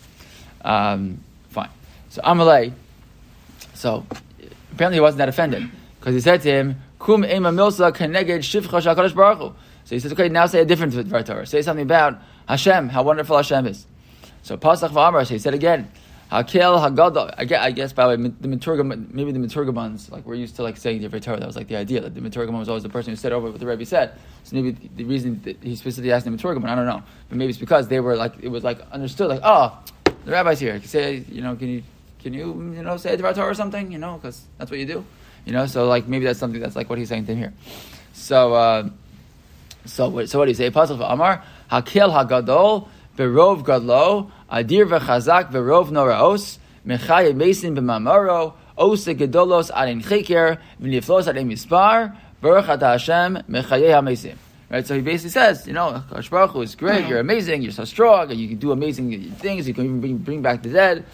um, 0.64 1.18
fine. 1.50 1.70
So 2.10 2.22
Amalei, 2.22 2.72
so 3.74 4.04
Apparently, 4.72 4.96
he 4.96 5.00
wasn't 5.00 5.18
that 5.18 5.28
offended 5.28 5.68
because 5.98 6.14
he 6.14 6.20
said 6.20 6.42
to 6.42 6.50
him, 6.50 6.80
"Kum 6.98 7.24
ema 7.24 7.50
milsa 7.50 7.92
keneged 7.92 8.38
shivcha 8.38 8.80
shakadosh 8.80 9.14
baruch 9.14 9.54
So 9.84 9.94
he 9.94 9.98
says, 9.98 10.12
"Okay, 10.12 10.28
now 10.28 10.46
say 10.46 10.60
a 10.60 10.64
different 10.64 10.94
Torah. 11.26 11.46
Say 11.46 11.62
something 11.62 11.82
about 11.82 12.18
Hashem, 12.48 12.88
how 12.88 13.02
wonderful 13.02 13.36
Hashem 13.36 13.66
is." 13.66 13.86
So 14.42 14.56
Pasach 14.56 14.90
v'Amar, 14.90 15.26
so 15.26 15.34
he 15.34 15.38
said 15.38 15.54
again, 15.54 15.90
Hakel 16.30 16.78
Hagadol. 16.78 17.34
I 17.36 17.44
guess, 17.44 17.60
I 17.60 17.70
guess 17.72 17.92
by 17.92 18.04
the 18.04 18.22
way, 18.22 18.32
the 18.40 18.48
Maturgam, 18.48 19.12
maybe 19.12 19.32
the 19.32 19.38
Maturgamans, 19.40 20.10
like 20.12 20.24
we're 20.24 20.36
used 20.36 20.56
to 20.56 20.62
like 20.62 20.76
saying 20.76 21.02
the 21.02 21.20
Torah. 21.20 21.40
That 21.40 21.46
was 21.46 21.56
like 21.56 21.66
the 21.66 21.76
idea 21.76 22.00
that 22.00 22.14
the 22.14 22.20
Maturgaman 22.20 22.58
was 22.58 22.68
always 22.68 22.84
the 22.84 22.88
person 22.88 23.10
who 23.10 23.16
said 23.16 23.32
over 23.32 23.50
what 23.50 23.58
the 23.58 23.66
Rebbe 23.66 23.84
said. 23.84 24.12
So 24.44 24.54
maybe 24.54 24.90
the 24.94 25.04
reason 25.04 25.40
that 25.42 25.60
he 25.62 25.74
specifically 25.74 26.12
asked 26.12 26.26
the 26.26 26.30
Maturgaman, 26.30 26.68
I 26.68 26.76
don't 26.76 26.86
know, 26.86 27.02
but 27.28 27.36
maybe 27.36 27.50
it's 27.50 27.58
because 27.58 27.88
they 27.88 27.98
were 27.98 28.14
like 28.16 28.34
it 28.42 28.48
was 28.48 28.62
like 28.62 28.80
understood, 28.92 29.28
like 29.28 29.40
oh, 29.42 29.76
the 30.24 30.30
Rabbi's 30.30 30.60
here. 30.60 30.78
Can 30.78 30.88
say 30.88 31.24
you 31.28 31.42
know, 31.42 31.56
can 31.56 31.68
you 31.68 31.82
can 32.20 32.32
you 32.32 32.46
you 32.76 32.82
know 32.82 32.96
say 32.96 33.16
the 33.16 33.32
Torah 33.32 33.50
or 33.50 33.54
something? 33.54 33.90
You 33.90 33.98
know, 33.98 34.14
because 34.14 34.44
that's 34.56 34.70
what 34.70 34.78
you 34.78 34.86
do. 34.86 35.04
You 35.46 35.52
know, 35.52 35.66
so 35.66 35.88
like 35.88 36.06
maybe 36.06 36.26
that's 36.26 36.38
something 36.38 36.60
that's 36.60 36.76
like 36.76 36.88
what 36.88 36.98
he's 36.98 37.08
saying 37.08 37.26
to 37.26 37.32
him 37.32 37.38
here. 37.38 37.52
So 38.12 38.54
uh, 38.54 38.88
so 39.84 40.08
what 40.08 40.28
so 40.28 40.38
what 40.38 40.44
do 40.44 40.52
you 40.52 40.54
say? 40.54 40.70
Pasuk 40.70 41.00
Amar 41.02 41.42
Hakel 41.72 42.12
Hagadol 42.12 42.88
Berov 43.16 43.64
Gadlo 43.64 44.30
Adir 44.50 44.86
v'chazak 44.86 45.52
v'rov 45.52 45.90
noraos, 45.90 46.58
mechayim 46.86 47.36
mesin 47.36 47.76
b'mamaro, 47.76 48.54
osa 48.76 49.14
gedolos 49.14 49.70
arin 49.70 50.02
cheker, 50.02 50.58
v'niflos 50.82 51.26
arin 51.28 51.46
mispar, 51.46 52.16
baruch 52.40 52.68
ata 52.68 52.86
Hashem, 52.86 53.44
mechayeh 53.48 53.94
ha-mesim. 53.94 54.36
Right, 54.70 54.86
so 54.86 54.94
he 54.94 55.00
basically 55.00 55.30
says, 55.30 55.66
you 55.66 55.72
know, 55.72 56.00
Kadosh 56.08 56.30
Baruch 56.30 56.52
Hu 56.52 56.62
is 56.62 56.76
great, 56.76 57.08
you're 57.08 57.18
amazing, 57.18 57.62
you're 57.62 57.72
so 57.72 57.84
strong, 57.84 58.30
you 58.30 58.46
can 58.46 58.56
do 58.58 58.70
amazing 58.70 59.32
things, 59.32 59.66
you 59.66 59.74
can 59.74 59.84
even 59.84 60.00
bring, 60.00 60.16
bring 60.18 60.42
back 60.42 60.62
the 60.62 60.68
dead, 60.68 61.04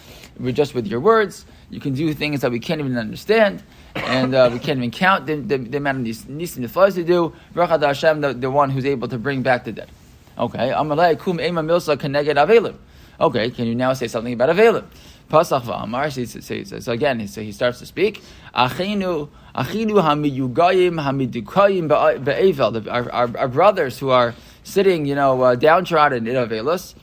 just 0.53 0.75
with 0.75 0.85
your 0.85 0.99
words, 0.99 1.43
you 1.71 1.79
can 1.79 1.95
do 1.95 2.13
things 2.13 2.41
that 2.41 2.51
we 2.51 2.59
can't 2.59 2.79
even 2.79 2.95
understand, 2.99 3.63
and 3.95 4.35
uh, 4.35 4.51
we 4.53 4.59
can't 4.59 4.77
even 4.77 4.91
count 4.91 5.25
the, 5.25 5.37
the, 5.37 5.57
the 5.57 5.77
amount 5.77 6.07
of 6.07 6.15
nisim 6.27 6.61
the 6.61 6.67
flies 6.67 6.93
to 6.93 7.03
do. 7.03 7.33
Baruch 7.55 7.81
Hashem, 7.81 8.21
the, 8.21 8.33
the 8.33 8.51
one 8.51 8.69
who's 8.69 8.85
able 8.85 9.07
to 9.07 9.17
bring 9.17 9.41
back 9.41 9.63
the 9.63 9.71
dead. 9.71 9.89
Okay, 10.37 10.69
Amalei 10.69 11.17
kum 11.17 11.39
ema 11.39 11.63
milsa 11.63 11.97
keneged 11.97 12.35
avelim. 12.35 12.75
Okay, 13.19 13.49
can 13.49 13.65
you 13.65 13.73
now 13.73 13.93
say 13.93 14.07
something 14.07 14.33
about 14.33 14.49
Avelim? 14.49 14.85
Pasach 15.29 15.63
v'amar, 15.63 16.81
so 16.81 16.91
again, 16.91 17.27
so 17.27 17.41
he 17.41 17.51
starts 17.51 17.79
to 17.79 17.85
speak. 17.85 18.21
Achinu, 18.53 19.27
achinu 19.55 20.01
hamiyugayim 20.01 21.01
hamidukayim 21.01 21.87
be'evel, 22.23 22.87
our, 22.87 23.11
our, 23.11 23.37
our 23.37 23.47
brothers 23.47 23.97
who 23.97 24.11
are 24.11 24.35
sitting, 24.63 25.05
you 25.07 25.15
know, 25.15 25.41
uh, 25.41 25.55
downtrodden 25.55 26.27
in 26.27 26.35
Avelus, 26.35 26.93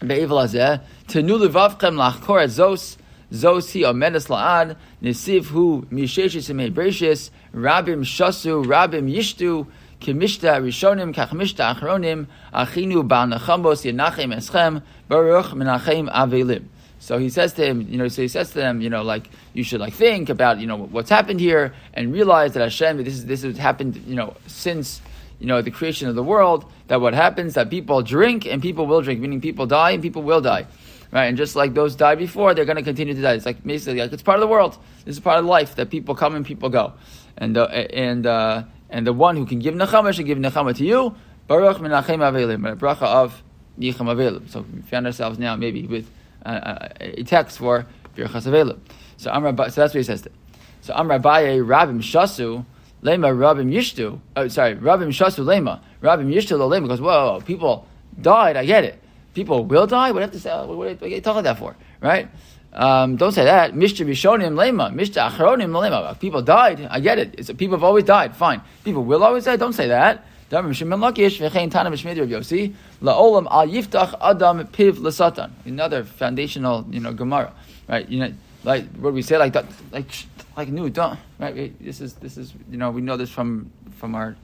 be'evel 0.00 0.42
hazeh, 0.42 0.80
tenu 1.06 1.38
levavchem 1.38 1.94
lachkor 1.94 2.44
zos, 2.46 2.96
zos 3.30 3.70
hi 3.72 3.80
omedes 3.80 4.28
la'ad, 4.28 4.76
nesiv 5.02 5.46
hu 5.46 5.86
misheshis 5.92 6.50
imei 6.50 6.72
breshis, 6.72 7.30
rabim 7.54 8.02
shasu, 8.02 8.64
rabim 8.64 9.14
yishtu, 9.14 9.66
Rishonim 10.00 11.14
Kachmishta 11.14 11.74
Achronim 11.74 12.26
Achinu 12.52 13.06
Yenachem 13.06 14.34
Eschem 14.34 14.82
Baruch 15.08 15.46
Menachem 15.46 16.12
Avelim. 16.12 16.64
So 17.00 17.18
he 17.18 17.30
says 17.30 17.52
to 17.54 17.64
him, 17.64 17.82
you 17.82 17.96
know, 17.96 18.08
so 18.08 18.22
he 18.22 18.28
says 18.28 18.48
to 18.50 18.54
them, 18.56 18.80
you 18.80 18.90
know, 18.90 19.02
like 19.02 19.30
you 19.54 19.62
should 19.62 19.80
like 19.80 19.94
think 19.94 20.28
about, 20.28 20.58
you 20.58 20.66
know, 20.66 20.76
what's 20.76 21.10
happened 21.10 21.40
here 21.40 21.72
and 21.94 22.12
realize 22.12 22.54
that 22.54 22.60
Hashem, 22.60 23.02
this 23.04 23.14
is 23.14 23.26
this 23.26 23.42
has 23.42 23.56
happened, 23.56 23.96
you 24.06 24.16
know, 24.16 24.36
since 24.46 25.00
you 25.38 25.46
know 25.46 25.62
the 25.62 25.70
creation 25.70 26.08
of 26.08 26.16
the 26.16 26.22
world. 26.22 26.64
That 26.88 27.00
what 27.00 27.14
happens 27.14 27.54
that 27.54 27.70
people 27.70 28.02
drink 28.02 28.46
and 28.46 28.60
people 28.60 28.86
will 28.86 29.02
drink, 29.02 29.20
meaning 29.20 29.40
people 29.40 29.66
die 29.66 29.92
and 29.92 30.02
people 30.02 30.22
will 30.22 30.40
die, 30.40 30.66
right? 31.12 31.26
And 31.26 31.36
just 31.36 31.54
like 31.54 31.74
those 31.74 31.94
died 31.94 32.18
before, 32.18 32.54
they're 32.54 32.64
going 32.64 32.76
to 32.76 32.82
continue 32.82 33.14
to 33.14 33.22
die. 33.22 33.34
It's 33.34 33.46
like 33.46 33.62
basically 33.62 34.00
like 34.00 34.12
it's 34.12 34.22
part 34.22 34.36
of 34.36 34.40
the 34.40 34.48
world. 34.48 34.76
This 35.04 35.16
is 35.16 35.20
part 35.20 35.38
of 35.38 35.44
life 35.44 35.76
that 35.76 35.90
people 35.90 36.14
come 36.16 36.34
and 36.34 36.44
people 36.44 36.68
go, 36.68 36.94
and 37.36 37.56
uh, 37.56 37.66
and. 37.66 38.26
Uh, 38.26 38.64
and 38.90 39.06
the 39.06 39.12
one 39.12 39.36
who 39.36 39.46
can 39.46 39.58
give 39.58 39.74
nechama 39.74 40.12
should 40.12 40.26
give 40.26 40.38
nechama 40.38 40.76
to 40.76 40.84
you. 40.84 41.14
Baruch 41.46 41.78
menachem 41.78 42.18
avelim, 42.18 42.70
a 42.70 42.76
bracha 42.76 43.02
of 43.02 43.42
yicham 43.78 44.06
avelim. 44.06 44.48
So 44.48 44.64
we 44.72 44.82
found 44.82 45.06
ourselves 45.06 45.38
now 45.38 45.56
maybe 45.56 45.86
with 45.86 46.10
a 46.44 47.22
text 47.24 47.58
for 47.58 47.86
birchas 48.16 48.46
avelim. 48.46 48.78
So 49.16 49.30
Amr, 49.30 49.56
so 49.70 49.80
that's 49.80 49.94
what 49.94 49.94
he 49.94 50.02
says. 50.02 50.22
There. 50.22 50.32
So 50.80 50.94
Amr 50.94 51.18
Abaye 51.18 51.64
Rabim 51.64 51.98
Shasu 51.98 52.64
Lema 53.02 53.34
Rabim 53.34 53.72
Yishtu. 53.72 54.20
Oh, 54.36 54.48
sorry, 54.48 54.76
Rabim 54.76 55.08
Shasu 55.08 55.44
Lema 55.44 55.80
Rabim 56.02 56.32
Yishtu 56.32 56.56
Lema. 56.58 56.82
Because 56.82 57.00
whoa, 57.00 57.42
people 57.44 57.86
died. 58.20 58.56
I 58.56 58.64
get 58.64 58.84
it. 58.84 59.02
People 59.34 59.64
will 59.64 59.86
die. 59.86 60.12
What 60.12 60.22
have 60.22 60.32
to 60.32 60.40
say? 60.40 60.50
What 60.50 61.02
are 61.02 61.08
you 61.08 61.20
talking 61.20 61.42
that 61.44 61.58
for? 61.58 61.76
Right? 62.00 62.28
Um, 62.72 63.16
don't 63.16 63.32
say 63.32 63.44
that. 63.44 63.74
Mishta 63.74 64.06
Rishonim 64.06 64.54
Lema. 64.54 64.92
Mishta 64.92 65.30
Achronim 65.30 65.70
Lema. 65.70 66.18
People 66.20 66.42
died. 66.42 66.86
I 66.90 67.00
get 67.00 67.18
it. 67.18 67.34
It's, 67.38 67.50
people 67.52 67.76
have 67.76 67.84
always 67.84 68.04
died. 68.04 68.36
Fine. 68.36 68.60
People 68.84 69.04
will 69.04 69.24
always 69.24 69.44
die. 69.44 69.56
Don't 69.56 69.72
say 69.72 69.88
that. 69.88 70.24
Another 70.50 70.72
foundational, 76.04 76.86
you 76.88 77.00
know, 77.00 77.12
Gemara, 77.12 77.52
right? 77.86 78.08
You 78.08 78.18
know, 78.18 78.32
like 78.64 78.86
what 78.96 79.12
we 79.12 79.20
say, 79.20 79.36
like 79.36 79.54
like 79.92 80.06
like 80.56 80.68
new, 80.68 80.88
don't 80.88 81.18
right? 81.38 81.78
This 81.84 82.00
is 82.00 82.14
this 82.14 82.38
is 82.38 82.54
you 82.70 82.78
know 82.78 82.90
we 82.90 83.02
know 83.02 83.18
this 83.18 83.30
from 83.30 83.70
from 83.96 84.14
our 84.14 84.36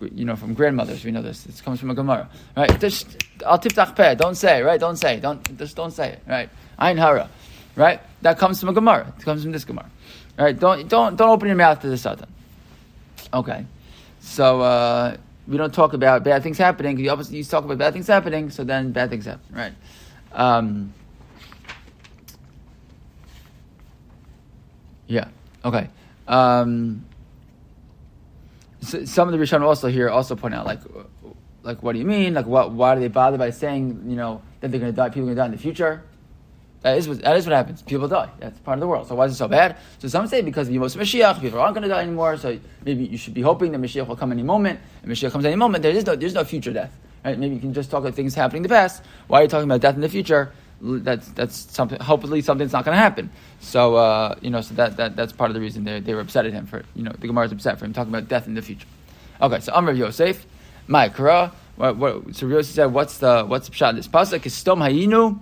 you 0.00 0.24
know 0.24 0.36
from 0.36 0.54
grandmothers. 0.54 1.04
We 1.04 1.10
know 1.10 1.20
this. 1.20 1.42
This 1.42 1.60
comes 1.60 1.80
from 1.80 1.90
a 1.90 1.94
Gemara, 1.94 2.30
right? 2.56 2.70
Al. 3.44 4.14
Don't 4.16 4.34
say, 4.34 4.62
right? 4.62 4.80
Don't 4.80 4.96
say. 4.96 5.20
Don't 5.20 5.58
just 5.58 5.76
don't 5.76 5.90
say 5.90 6.12
it, 6.12 6.22
right? 6.26 6.48
Ein 6.78 6.96
hara 6.96 7.28
right? 7.76 8.00
That 8.22 8.38
comes 8.38 8.60
from 8.60 8.70
a 8.70 8.72
Gemara. 8.72 9.12
It 9.18 9.24
comes 9.24 9.42
from 9.42 9.52
this 9.52 9.64
Gemara. 9.64 9.90
Right? 10.38 10.58
Don't, 10.58 10.88
don't, 10.88 11.16
don't 11.16 11.30
open 11.30 11.48
your 11.48 11.56
mouth 11.56 11.80
to 11.80 11.88
the 11.88 11.98
Satan. 11.98 12.26
Okay. 13.32 13.66
So, 14.20 14.60
uh, 14.60 15.16
we 15.46 15.56
don't 15.56 15.74
talk 15.74 15.92
about 15.92 16.24
bad 16.24 16.42
things 16.42 16.58
happening. 16.58 16.98
You 16.98 17.10
obviously 17.10 17.38
you 17.38 17.44
talk 17.44 17.64
about 17.64 17.78
bad 17.78 17.92
things 17.92 18.06
happening, 18.06 18.50
so 18.50 18.64
then 18.64 18.92
bad 18.92 19.10
things 19.10 19.24
happen, 19.24 19.44
right? 19.54 19.72
Um, 20.32 20.94
yeah. 25.06 25.28
Okay. 25.64 25.88
Um, 26.28 27.04
so 28.80 29.04
some 29.04 29.28
of 29.28 29.32
the 29.32 29.44
Rishonim 29.44 29.62
also 29.62 29.88
here 29.88 30.08
also 30.08 30.36
point 30.36 30.54
out 30.54 30.66
like, 30.66 30.80
like 31.62 31.82
what 31.82 31.92
do 31.92 31.98
you 31.98 32.04
mean? 32.04 32.34
Like 32.34 32.46
what? 32.46 32.72
Why 32.72 32.94
do 32.94 33.00
they 33.00 33.08
bother 33.08 33.38
by 33.38 33.50
saying 33.50 34.04
you 34.06 34.16
know 34.16 34.42
that 34.60 34.70
they're 34.70 34.80
going 34.80 34.92
to 34.92 34.96
die? 34.96 35.08
People 35.08 35.22
are 35.22 35.34
going 35.34 35.36
to 35.36 35.40
die 35.40 35.46
in 35.46 35.52
the 35.52 35.58
future. 35.58 36.04
That 36.82 36.98
is, 36.98 37.08
what, 37.08 37.22
that 37.22 37.36
is 37.36 37.46
what 37.46 37.52
happens. 37.52 37.80
People 37.80 38.08
die. 38.08 38.28
That's 38.40 38.58
part 38.60 38.76
of 38.76 38.80
the 38.80 38.88
world. 38.88 39.06
So 39.06 39.14
why 39.14 39.26
is 39.26 39.32
it 39.32 39.36
so 39.36 39.46
bad? 39.46 39.76
So 40.00 40.08
some 40.08 40.26
say 40.26 40.42
because 40.42 40.68
of 40.68 40.74
Yemos 40.74 40.96
Mashiach, 40.96 41.40
people 41.40 41.60
aren't 41.60 41.74
going 41.74 41.82
to 41.82 41.88
die 41.88 42.02
anymore. 42.02 42.36
So 42.36 42.58
maybe 42.84 43.04
you 43.04 43.16
should 43.16 43.34
be 43.34 43.42
hoping 43.42 43.70
that 43.72 43.80
Mashiach 43.80 44.06
will 44.06 44.16
come 44.16 44.32
any 44.32 44.42
moment. 44.42 44.80
And 45.02 45.12
Mashiach 45.12 45.30
comes 45.30 45.44
any 45.44 45.54
moment. 45.54 45.82
There 45.82 45.92
is 45.92 46.04
no, 46.04 46.16
there's 46.16 46.34
no 46.34 46.42
future 46.42 46.72
death. 46.72 46.92
Right? 47.24 47.38
Maybe 47.38 47.54
you 47.54 47.60
can 47.60 47.72
just 47.72 47.88
talk 47.88 48.00
about 48.00 48.14
things 48.14 48.34
happening 48.34 48.58
in 48.58 48.62
the 48.64 48.68
past. 48.68 49.04
Why 49.28 49.40
are 49.40 49.42
you 49.42 49.48
talking 49.48 49.70
about 49.70 49.80
death 49.80 49.94
in 49.94 50.00
the 50.00 50.08
future? 50.08 50.52
That's 50.80 51.28
that's 51.28 51.54
something. 51.54 52.00
Hopefully, 52.00 52.42
something's 52.42 52.72
not 52.72 52.84
going 52.84 52.96
to 52.96 53.00
happen. 53.00 53.30
So 53.60 53.94
uh, 53.94 54.34
you 54.40 54.50
know, 54.50 54.60
so 54.60 54.74
that, 54.74 54.96
that 54.96 55.14
that's 55.14 55.32
part 55.32 55.48
of 55.48 55.54
the 55.54 55.60
reason 55.60 55.84
they, 55.84 56.00
they 56.00 56.12
were 56.12 56.22
upset 56.22 56.44
at 56.44 56.52
him 56.52 56.66
for 56.66 56.82
you 56.96 57.04
know 57.04 57.12
the 57.16 57.28
Gemara 57.28 57.46
is 57.46 57.52
upset 57.52 57.78
for 57.78 57.84
him 57.84 57.92
talking 57.92 58.12
about 58.12 58.28
death 58.28 58.48
in 58.48 58.54
the 58.54 58.62
future. 58.62 58.88
Okay, 59.40 59.60
so 59.60 59.72
Amr 59.72 59.92
Yosef, 59.92 60.44
my 60.88 61.08
Kara. 61.08 61.52
What, 61.76 61.96
what, 61.96 62.34
so 62.34 62.48
Yosef 62.48 62.74
said, 62.74 62.86
what's 62.86 63.18
the 63.18 63.44
what's 63.44 63.68
the 63.68 63.74
pshat? 63.74 63.94
This 63.94 64.08
pasuk 64.08 64.44
is 64.44 64.54
stom 64.54 64.80
hayinu 64.80 65.38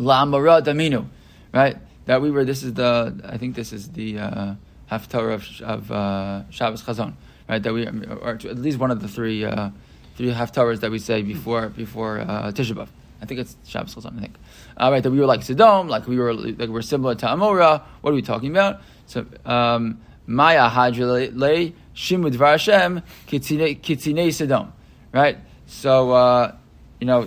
La'amara 0.00 0.62
daminu, 0.62 1.06
right? 1.52 1.76
That 2.06 2.22
we 2.22 2.30
were. 2.30 2.44
This 2.44 2.62
is 2.62 2.74
the. 2.74 3.20
I 3.24 3.36
think 3.36 3.54
this 3.54 3.72
is 3.72 3.90
the 3.90 4.18
uh, 4.18 4.54
haftarah 4.90 5.34
of, 5.34 5.60
of 5.60 5.92
uh, 5.92 6.50
Shabbos 6.50 6.82
Chazon, 6.82 7.14
right? 7.48 7.62
That 7.62 7.72
we, 7.72 7.86
or 7.86 8.30
at 8.30 8.58
least 8.58 8.78
one 8.78 8.90
of 8.90 9.00
the 9.00 9.08
three 9.08 9.44
uh, 9.44 9.70
three 10.16 10.32
haftarahs 10.32 10.80
that 10.80 10.90
we 10.90 10.98
say 10.98 11.22
before 11.22 11.68
before 11.68 12.20
uh, 12.20 12.50
Tisha 12.52 12.74
B'av. 12.74 12.88
I 13.20 13.26
think 13.26 13.40
it's 13.40 13.56
Shabbos 13.66 13.94
Chazon. 13.94 14.16
I 14.16 14.20
think. 14.20 14.34
All 14.78 14.90
right, 14.90 15.02
that 15.02 15.10
we 15.10 15.20
were 15.20 15.26
like 15.26 15.42
Sodom, 15.42 15.88
like 15.88 16.08
we 16.08 16.18
were 16.18 16.32
like 16.32 16.70
we're 16.70 16.82
similar 16.82 17.14
to 17.16 17.26
Amora. 17.26 17.82
What 18.00 18.10
are 18.10 18.14
we 18.14 18.22
talking 18.22 18.50
about? 18.50 18.80
So 19.06 19.26
um, 19.44 20.00
Maya 20.26 20.70
Hadrele 20.70 21.74
Shimud 21.94 22.38
Hashem 22.38 23.02
Kitzine 23.26 24.32
Sodom, 24.32 24.72
right? 25.12 25.36
So. 25.66 26.12
Uh, 26.12 26.56
you 27.00 27.06
know, 27.06 27.22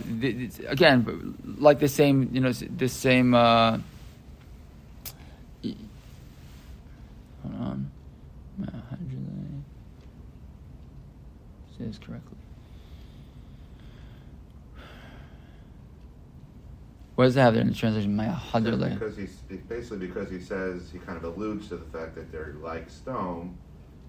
again, 0.68 1.36
like 1.58 1.80
the 1.80 1.88
same, 1.88 2.30
you 2.32 2.40
know, 2.40 2.52
the 2.52 2.88
same. 2.88 3.34
Uh, 3.34 3.80
hold 7.42 7.56
on, 7.60 7.92
say 11.78 11.86
this 11.86 11.98
correctly. 11.98 12.38
What 17.16 17.26
does 17.26 17.36
it 17.36 17.42
have 17.42 17.54
there 17.54 17.62
in 17.62 17.70
the 17.70 17.76
translation? 17.76 18.16
My 18.16 18.26
Because 19.00 19.18
he's 19.18 19.36
basically 19.68 20.08
because 20.08 20.30
he 20.30 20.40
says 20.40 20.90
he 20.92 21.00
kind 21.00 21.18
of 21.18 21.24
alludes 21.24 21.68
to 21.70 21.78
the 21.78 21.86
fact 21.86 22.16
that 22.16 22.32
they're 22.32 22.56
like 22.62 22.90
stone. 22.90 23.58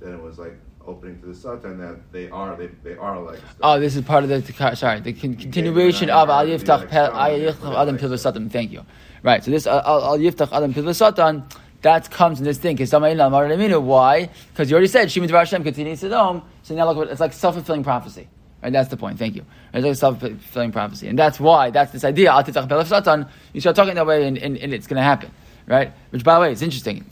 Then 0.00 0.14
it 0.14 0.22
was 0.22 0.38
like 0.38 0.58
opening 0.86 1.20
to 1.20 1.26
the 1.26 1.34
Satan 1.34 1.78
that 1.78 2.12
they 2.12 2.30
are 2.30 2.56
they, 2.56 2.68
they 2.82 2.96
are 2.96 3.20
like. 3.20 3.40
Oh, 3.62 3.78
this 3.80 3.96
is 3.96 4.02
part 4.02 4.24
of 4.24 4.30
the 4.30 4.76
sorry 4.76 5.00
the 5.00 5.12
continuation 5.12 6.10
of 6.10 6.28
Al 6.28 6.46
Yiftach 6.46 6.92
Adam 6.92 7.98
Pilva 7.98 8.18
Satan. 8.18 8.48
Thank 8.48 8.72
you. 8.72 8.84
Right. 9.22 9.42
So 9.42 9.50
this 9.50 9.66
uh, 9.66 9.82
Al 9.84 10.18
Yiftach 10.18 10.52
Adam 10.52 10.72
Pilva 10.74 10.94
Satan. 10.94 11.44
that 11.82 12.10
comes 12.10 12.38
in 12.38 12.44
this 12.44 12.58
thing. 12.58 12.76
Why? 12.76 14.30
Because 14.52 14.70
you 14.70 14.74
already 14.74 14.88
said 14.88 15.10
Shimon 15.10 15.26
Devar 15.28 15.40
Hashem 15.40 15.62
continues 15.62 16.00
to 16.00 16.10
Sodom. 16.10 16.42
So 16.62 16.74
now 16.74 16.86
look, 16.86 16.96
what- 16.96 17.08
it's 17.08 17.20
like 17.20 17.32
self 17.32 17.54
fulfilling 17.54 17.84
prophecy. 17.84 18.28
Right, 18.62 18.72
that's 18.72 18.88
the 18.88 18.96
point. 18.96 19.18
Thank 19.18 19.36
you. 19.36 19.44
It's 19.74 19.84
like 19.84 19.92
a 19.92 19.94
self 19.94 20.20
fulfilling 20.20 20.72
prophecy, 20.72 21.08
and 21.08 21.18
that's 21.18 21.38
why 21.38 21.70
that's 21.70 21.92
this 21.92 22.02
idea. 22.02 22.30
Al 22.30 22.42
titzach 22.42 22.66
pelef 22.66 22.86
satan. 22.86 23.26
You 23.52 23.60
start 23.60 23.76
talking 23.76 23.94
that 23.94 24.06
way, 24.06 24.26
and, 24.26 24.38
and, 24.38 24.56
and 24.56 24.72
it's 24.72 24.86
going 24.86 24.96
to 24.96 25.02
happen, 25.02 25.30
right? 25.66 25.92
Which, 26.10 26.24
by 26.24 26.36
the 26.36 26.40
way, 26.40 26.52
it's 26.52 26.62
interesting. 26.62 27.04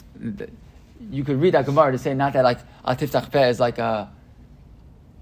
You 1.10 1.24
could 1.24 1.40
read 1.40 1.54
that 1.54 1.66
Gemara 1.66 1.92
to 1.92 1.98
say 1.98 2.14
not 2.14 2.32
that 2.34 2.44
like 2.44 2.58
titzach 2.86 3.30
peh 3.30 3.48
is 3.48 3.60
like 3.60 3.78
a 3.78 4.10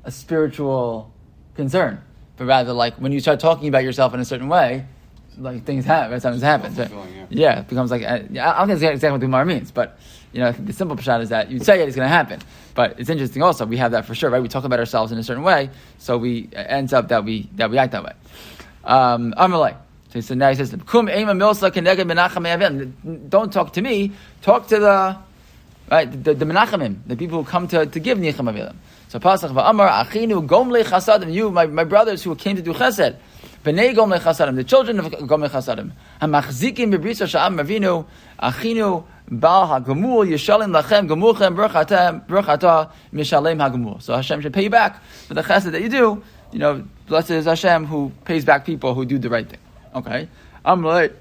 a 0.04 0.10
spiritual 0.10 1.12
concern, 1.54 2.00
but 2.36 2.46
rather 2.46 2.72
like 2.72 2.94
when 2.94 3.12
you 3.12 3.20
start 3.20 3.40
talking 3.40 3.68
about 3.68 3.84
yourself 3.84 4.14
in 4.14 4.20
a 4.20 4.24
certain 4.24 4.48
way, 4.48 4.86
like 5.38 5.64
things 5.64 5.84
happen. 5.84 6.20
Something 6.20 6.40
happens. 6.40 6.78
Right? 6.78 6.90
Yeah, 7.30 7.60
it 7.60 7.68
becomes 7.68 7.90
like 7.90 8.02
uh, 8.02 8.06
I 8.06 8.18
don't 8.18 8.68
think 8.68 8.70
it's 8.70 8.82
exactly 8.82 9.10
what 9.12 9.20
the 9.20 9.26
Gemara 9.26 9.46
means, 9.46 9.70
but 9.70 9.98
you 10.32 10.40
know 10.40 10.52
the 10.52 10.72
simple 10.72 10.96
pshat 10.96 11.22
is 11.22 11.28
that 11.30 11.50
you 11.50 11.58
say 11.58 11.80
it, 11.80 11.88
it's 11.88 11.96
going 11.96 12.06
to 12.06 12.08
happen. 12.08 12.40
But 12.74 12.98
it's 12.98 13.10
interesting 13.10 13.42
also 13.42 13.66
we 13.66 13.76
have 13.78 13.92
that 13.92 14.04
for 14.04 14.14
sure, 14.14 14.30
right? 14.30 14.42
We 14.42 14.48
talk 14.48 14.64
about 14.64 14.78
ourselves 14.78 15.12
in 15.12 15.18
a 15.18 15.22
certain 15.22 15.42
way, 15.42 15.70
so 15.98 16.18
we 16.18 16.48
it 16.52 16.66
ends 16.68 16.92
up 16.92 17.08
that 17.08 17.24
we 17.24 17.48
that 17.54 17.70
we 17.70 17.78
act 17.78 17.92
that 17.92 18.04
way. 18.04 18.12
Um, 18.84 19.34
Amalei. 19.36 19.76
So, 20.12 20.20
so 20.20 20.34
now 20.34 20.48
he 20.48 20.56
says, 20.56 20.74
"Kum 20.86 21.08
ema 21.08 21.32
milsa 21.32 21.70
keneged 21.70 22.10
menachem 22.10 22.42
me'avim." 22.42 23.28
Don't 23.28 23.52
talk 23.52 23.72
to 23.74 23.82
me. 23.82 24.12
Talk 24.42 24.66
to 24.68 24.78
the 24.78 25.16
right 25.90 26.24
the, 26.24 26.34
the 26.34 26.44
menachemim, 26.44 26.98
the 27.06 27.16
people 27.16 27.42
who 27.42 27.50
come 27.50 27.66
to, 27.68 27.86
to 27.86 28.00
give 28.00 28.18
nichem 28.18 28.50
avilim. 28.50 28.76
So 29.08 29.18
Pasach 29.18 29.52
va'amar 29.52 29.90
achinu 30.04 30.46
gomle 30.46 30.82
chasadim. 30.84 31.32
You, 31.32 31.50
my, 31.50 31.66
my 31.66 31.84
brothers 31.84 32.22
who 32.22 32.34
came 32.36 32.56
to 32.56 32.62
do 32.62 32.72
chesed. 32.72 33.16
Bnei 33.64 33.94
gomle 33.94 34.18
chasadim, 34.20 34.56
the 34.56 34.64
children 34.64 35.00
of 35.00 35.06
gomle 35.06 35.48
chasadim. 35.48 35.92
Hamachzikim 36.20 36.94
bebrisa 36.94 37.26
sha'am 37.28 37.58
avinu 37.58 38.06
achinu 38.40 39.04
bal 39.28 39.66
hagamul 39.66 40.26
yishalim 40.26 40.80
lachem 40.80 41.08
gamulchem 41.08 41.54
brachata 41.54 42.90
mishalem 43.12 43.58
hagamul. 43.58 44.00
So 44.00 44.14
Hashem 44.14 44.40
should 44.40 44.54
pay 44.54 44.64
you 44.64 44.70
back 44.70 45.02
for 45.26 45.34
the 45.34 45.42
chesed 45.42 45.72
that 45.72 45.82
you 45.82 45.88
do. 45.88 46.22
You 46.52 46.58
know, 46.58 46.84
blessed 47.06 47.30
is 47.30 47.44
Hashem 47.44 47.86
who 47.86 48.10
pays 48.24 48.44
back 48.44 48.66
people 48.66 48.94
who 48.94 49.04
do 49.04 49.18
the 49.18 49.30
right 49.30 49.48
thing. 49.48 49.60
Okay, 49.94 50.28
like 50.64 51.14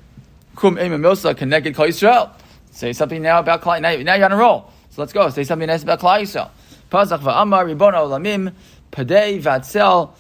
kum 0.56 0.80
ema 0.80 0.98
milsa 0.98 1.38
connected 1.38 1.76
Kol 1.76 1.88
Yisrael. 1.88 2.32
Say 2.80 2.94
something 2.94 3.22
now 3.22 3.40
about 3.40 3.62
Klai. 3.62 3.82
Now, 3.82 3.94
now 3.98 4.16
you're 4.16 4.24
on 4.24 4.32
a 4.32 4.38
roll. 4.38 4.72
So 4.92 5.02
let's 5.02 5.12
go. 5.12 5.30
Say 5.30 5.44
something 5.44 5.68
nice 5.68 5.84
about 5.84 6.00
Klai 6.00 6.22
Yisrael. 6.22 6.50
Pasach 6.90 7.20
va'amar 7.20 7.66
ribono 7.66 8.08
olamim 8.08 8.54
padei 8.90 9.42
vatzel 9.42 10.14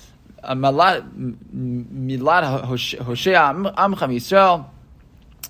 milad 0.43 1.05
hoshea 2.65 3.53
amcham 3.77 4.13
Yisrael 4.13 4.65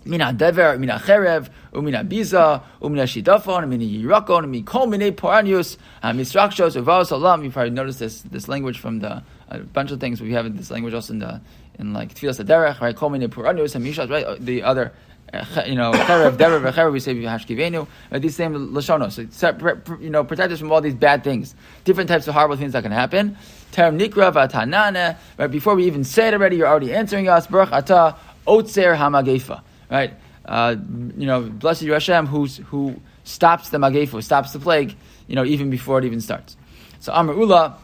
mina 0.05 0.31
dever, 0.33 0.77
mina 0.77 0.99
cherev, 0.99 1.49
umina 1.73 2.07
biza, 2.07 2.61
umina 2.79 3.05
shidafon, 3.05 3.63
umina 3.65 4.03
yirakon, 4.03 4.47
mina 4.47 4.63
kol 4.63 4.85
mine 4.85 5.11
paranius, 5.11 5.77
misrakshos, 6.03 6.79
uvas 6.79 7.11
olam. 7.11 7.43
You've 7.43 7.53
probably 7.53 7.71
noticed 7.71 7.99
this, 7.99 8.21
this 8.21 8.47
language 8.47 8.77
from 8.79 8.99
the, 8.99 9.23
a 9.49 9.59
bunch 9.59 9.91
of 9.91 9.99
things. 9.99 10.21
We 10.21 10.33
have 10.33 10.55
this 10.55 10.69
language 10.69 10.93
also 10.93 11.13
in 11.13 11.19
the, 11.19 11.41
in 11.79 11.93
like 11.93 12.13
Tfilas 12.13 12.43
Aderech, 12.43 12.79
right? 12.81 12.95
Kol 12.95 13.09
mine 13.09 13.27
paranius, 13.29 13.73
and 13.73 13.83
mishas, 13.85 14.09
right? 14.09 14.25
Uh, 14.25 14.37
the 14.39 14.63
other 14.63 14.93
you 15.65 15.75
know, 15.75 15.91
cherev, 15.91 16.37
dever, 16.37 16.59
v'cherev, 16.59 16.91
we 16.91 16.99
say 16.99 17.15
hashkivenu, 17.15 17.87
uh, 18.11 18.19
these 18.19 18.35
same 18.35 18.53
lashonos. 18.73 19.13
So, 19.13 19.25
separate, 19.31 19.87
you 20.01 20.09
know, 20.09 20.23
protect 20.23 20.51
us 20.51 20.59
from 20.59 20.71
all 20.71 20.81
these 20.81 20.95
bad 20.95 21.23
things, 21.23 21.55
different 21.83 22.09
types 22.09 22.27
of 22.27 22.33
horrible 22.33 22.57
things 22.57 22.73
that 22.73 22.83
can 22.83 22.91
happen. 22.91 23.37
Terem 23.71 23.99
nikra 23.99 24.33
v'atanane, 24.33 25.17
right? 25.37 25.51
Before 25.51 25.75
we 25.75 25.85
even 25.85 26.03
say 26.03 26.29
it 26.29 26.33
already, 26.33 26.57
you're 26.57 26.67
already 26.67 26.93
answering 26.93 27.29
us. 27.29 27.47
Baruch 27.47 27.71
ata 27.71 28.15
otzer 28.47 28.97
hamagefa 28.97 29.61
right? 29.89 30.13
Uh, 30.45 30.75
you 31.17 31.25
know, 31.25 31.41
blessed 31.41 31.83
you 31.83 31.93
Hashem, 31.93 32.27
who 32.27 32.95
stops 33.23 33.69
the 33.69 33.77
magefu, 33.77 34.23
stops 34.23 34.53
the 34.53 34.59
plague, 34.59 34.95
you 35.27 35.35
know, 35.35 35.45
even 35.45 35.69
before 35.69 35.99
it 35.99 36.05
even 36.05 36.21
starts. 36.21 36.57
So 36.99 37.13
Amr 37.13 37.33
Ula, 37.33 37.77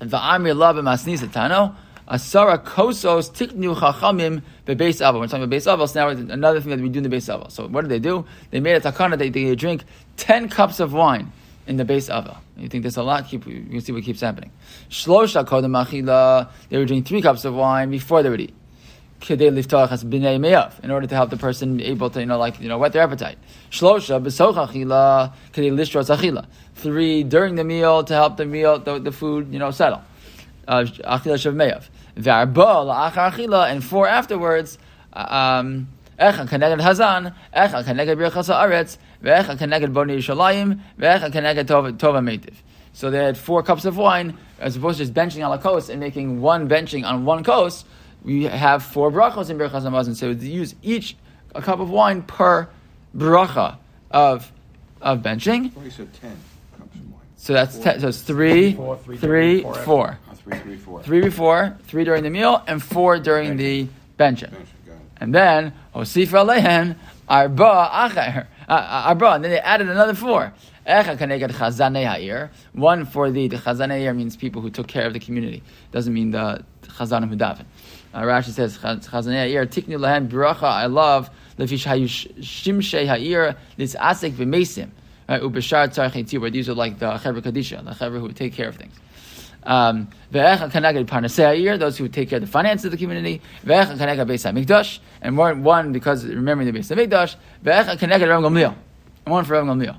va'amir 0.00 0.56
la 0.56 0.72
b'masnis 0.72 1.20
etano, 1.20 1.74
asara 2.08 2.58
kosos 2.58 3.30
tiknu 3.30 3.74
chachamim 3.76 4.42
bebeis 4.66 5.00
aval. 5.00 5.20
We're 5.20 5.26
talking 5.26 5.44
about 5.44 5.56
beis 5.56 5.66
aval, 5.66 5.88
so 5.88 6.00
now 6.00 6.32
another 6.32 6.60
thing 6.60 6.70
that 6.70 6.80
we 6.80 6.88
do 6.88 6.98
in 6.98 7.08
the 7.08 7.14
beis 7.14 7.32
aval. 7.32 7.50
So 7.50 7.66
what 7.66 7.82
did 7.82 7.90
they 7.90 7.98
do? 7.98 8.24
They 8.50 8.60
made 8.60 8.74
a 8.74 8.80
takana, 8.80 9.18
they, 9.18 9.30
they 9.30 9.54
drink 9.54 9.84
10 10.16 10.48
cups 10.48 10.80
of 10.80 10.92
wine 10.92 11.32
in 11.66 11.76
the 11.76 11.84
base 11.84 12.08
aval. 12.08 12.38
You 12.56 12.68
think 12.68 12.82
there's 12.82 12.96
a 12.96 13.02
lot? 13.02 13.26
Keep, 13.26 13.46
you 13.46 13.80
see 13.80 13.92
what 13.92 14.04
keeps 14.04 14.20
happening. 14.20 14.50
Shlosha 14.90 15.44
kodem 15.44 15.72
achila, 15.84 16.50
they 16.68 16.78
were 16.78 16.84
drinking 16.84 17.04
three 17.04 17.22
cups 17.22 17.44
of 17.44 17.54
wine 17.54 17.90
before 17.90 18.22
they 18.22 18.30
would 18.30 18.40
eat 18.40 18.54
kedei 19.24 19.50
liftach 19.50 19.90
as 19.90 20.04
b'nei 20.04 20.38
meyav, 20.38 20.72
in 20.84 20.90
order 20.90 21.06
to 21.06 21.14
help 21.14 21.30
the 21.30 21.36
person 21.36 21.80
able 21.80 22.10
to, 22.10 22.20
you 22.20 22.26
know, 22.26 22.38
like, 22.38 22.60
you 22.60 22.68
know, 22.68 22.78
whet 22.78 22.92
their 22.92 23.02
appetite. 23.02 23.38
Shlosha 23.70 24.22
b'soch 24.22 25.32
kedei 25.52 25.72
listros 25.72 26.14
achila. 26.14 26.46
Three 26.74 27.22
during 27.22 27.54
the 27.54 27.64
meal 27.64 28.04
to 28.04 28.14
help 28.14 28.36
the 28.36 28.44
meal, 28.44 28.78
the, 28.78 28.98
the 28.98 29.12
food, 29.12 29.52
you 29.52 29.58
know, 29.58 29.70
settle. 29.70 30.02
Uh, 30.68 30.82
achila 30.82 31.36
shav 31.36 31.54
meyav. 31.54 31.88
And 32.16 33.84
four 33.84 34.08
afterwards, 34.08 34.78
um, 35.12 35.88
Echa 36.18 36.48
keneged 36.48 36.80
Hazan, 36.80 37.34
Echa 37.54 37.84
keneged 37.84 38.16
Birchas 38.16 38.48
Haaretz, 38.48 38.98
Ve'echa 39.22 39.58
keneged 39.58 39.92
Boni 39.92 40.16
Yishalayim, 40.16 40.80
Ve'echa 40.98 41.30
keneged 41.30 41.64
Tova 41.66 41.92
Meitiv. 41.98 42.54
So 42.92 43.10
they 43.10 43.24
had 43.24 43.36
four 43.36 43.62
cups 43.62 43.84
of 43.84 43.96
wine, 43.96 44.38
as 44.60 44.76
opposed 44.76 44.98
to 44.98 45.04
just 45.04 45.14
benching 45.14 45.44
on 45.44 45.52
a 45.52 45.60
coast 45.60 45.90
and 45.90 45.98
making 45.98 46.40
one 46.40 46.68
benching 46.68 47.04
on 47.04 47.24
one 47.24 47.42
coast 47.42 47.84
we 48.24 48.44
have 48.44 48.82
four 48.82 49.12
brachos 49.12 49.50
in 49.50 49.58
Berachas 49.58 49.82
Hamazon. 49.82 50.16
So 50.16 50.32
we 50.32 50.48
use 50.48 50.74
each 50.82 51.16
a 51.54 51.62
cup 51.62 51.78
of 51.78 51.90
wine 51.90 52.22
per 52.22 52.68
bracha 53.16 53.76
of 54.10 54.50
of 55.00 55.20
benching. 55.20 55.66
I 55.66 55.68
thought 55.68 55.84
you 55.84 55.90
said 55.90 56.12
ten. 56.14 56.36
So 57.36 57.52
that's 57.52 57.78
ten, 57.78 58.00
so 58.00 58.08
it's 58.08 58.22
three, 58.22 58.72
Four, 58.74 58.96
three, 58.98 59.16
three, 59.18 59.62
four. 59.62 59.74
four. 59.74 60.18
Oh, 60.30 60.34
three, 60.34 60.58
three, 60.58 60.76
four. 60.76 61.02
Three 61.02 61.20
before, 61.20 61.76
three 61.86 62.04
during 62.04 62.22
the 62.22 62.30
meal, 62.30 62.62
and 62.66 62.82
four 62.82 63.18
during 63.18 63.56
the 63.56 63.88
benching. 64.18 64.50
Bench. 64.50 64.68
And 65.18 65.34
then 65.34 65.72
Osif 65.94 66.28
Alehen 66.28 66.96
Arba 67.28 67.90
Acher 67.92 68.46
uh, 68.68 69.04
Arba, 69.06 69.32
and 69.32 69.44
then 69.44 69.50
they 69.50 69.60
added 69.60 69.88
another 69.88 70.14
four. 70.14 70.52
Echa 70.86 71.16
kaneged 71.16 71.50
Chazanei 71.50 72.04
Ha'ir. 72.06 72.50
One 72.72 73.06
for 73.06 73.30
the, 73.30 73.48
the 73.48 73.56
Chazanei 73.56 74.00
Ha'ir 74.00 74.14
means 74.14 74.36
people 74.36 74.60
who 74.60 74.70
took 74.70 74.86
care 74.86 75.06
of 75.06 75.12
the 75.12 75.20
community. 75.20 75.62
Doesn't 75.92 76.12
mean 76.12 76.30
the 76.30 76.64
Chazanim 76.82 77.28
who 77.28 77.36
daven. 77.36 77.64
Uh, 78.12 78.22
Rashi 78.22 78.50
says 78.50 78.78
Chazanei 78.78 79.50
Ha'ir 79.50 79.66
Tiknu 79.66 79.98
Lahen 79.98 80.28
Bracha 80.28 80.64
I 80.64 80.86
love 80.86 81.30
Lefish 81.58 81.86
Hayu 81.86 82.06
Shimshei 82.38 83.06
Ha'ir 83.06 83.56
This 83.76 83.94
Asik 83.94 84.32
V'Mesim. 84.32 84.90
Tzarchei 85.28 86.38
where 86.38 86.50
these 86.50 86.68
are 86.68 86.74
like 86.74 86.98
the 86.98 87.06
Chevra 87.06 87.40
Kadisha, 87.40 87.84
the 87.84 87.92
Chevra 87.92 88.20
who 88.20 88.32
take 88.32 88.52
care 88.52 88.68
of 88.68 88.76
things. 88.76 88.94
Um, 89.66 90.08
those 90.30 91.98
who 91.98 92.08
take 92.08 92.28
care 92.28 92.36
of 92.36 92.42
the 92.42 92.50
finances 92.50 92.84
of 92.84 92.90
the 92.90 92.96
community. 92.98 93.40
And 95.22 95.38
one, 95.38 95.62
one 95.62 95.92
because 95.92 96.26
remembering 96.26 96.70
the 96.70 96.78
Beis 96.78 96.94
HaMikdash. 96.94 97.36
And 99.24 99.32
one 99.32 99.44
for 99.44 99.54
Rav 99.54 99.64
Gamliel. 99.64 99.96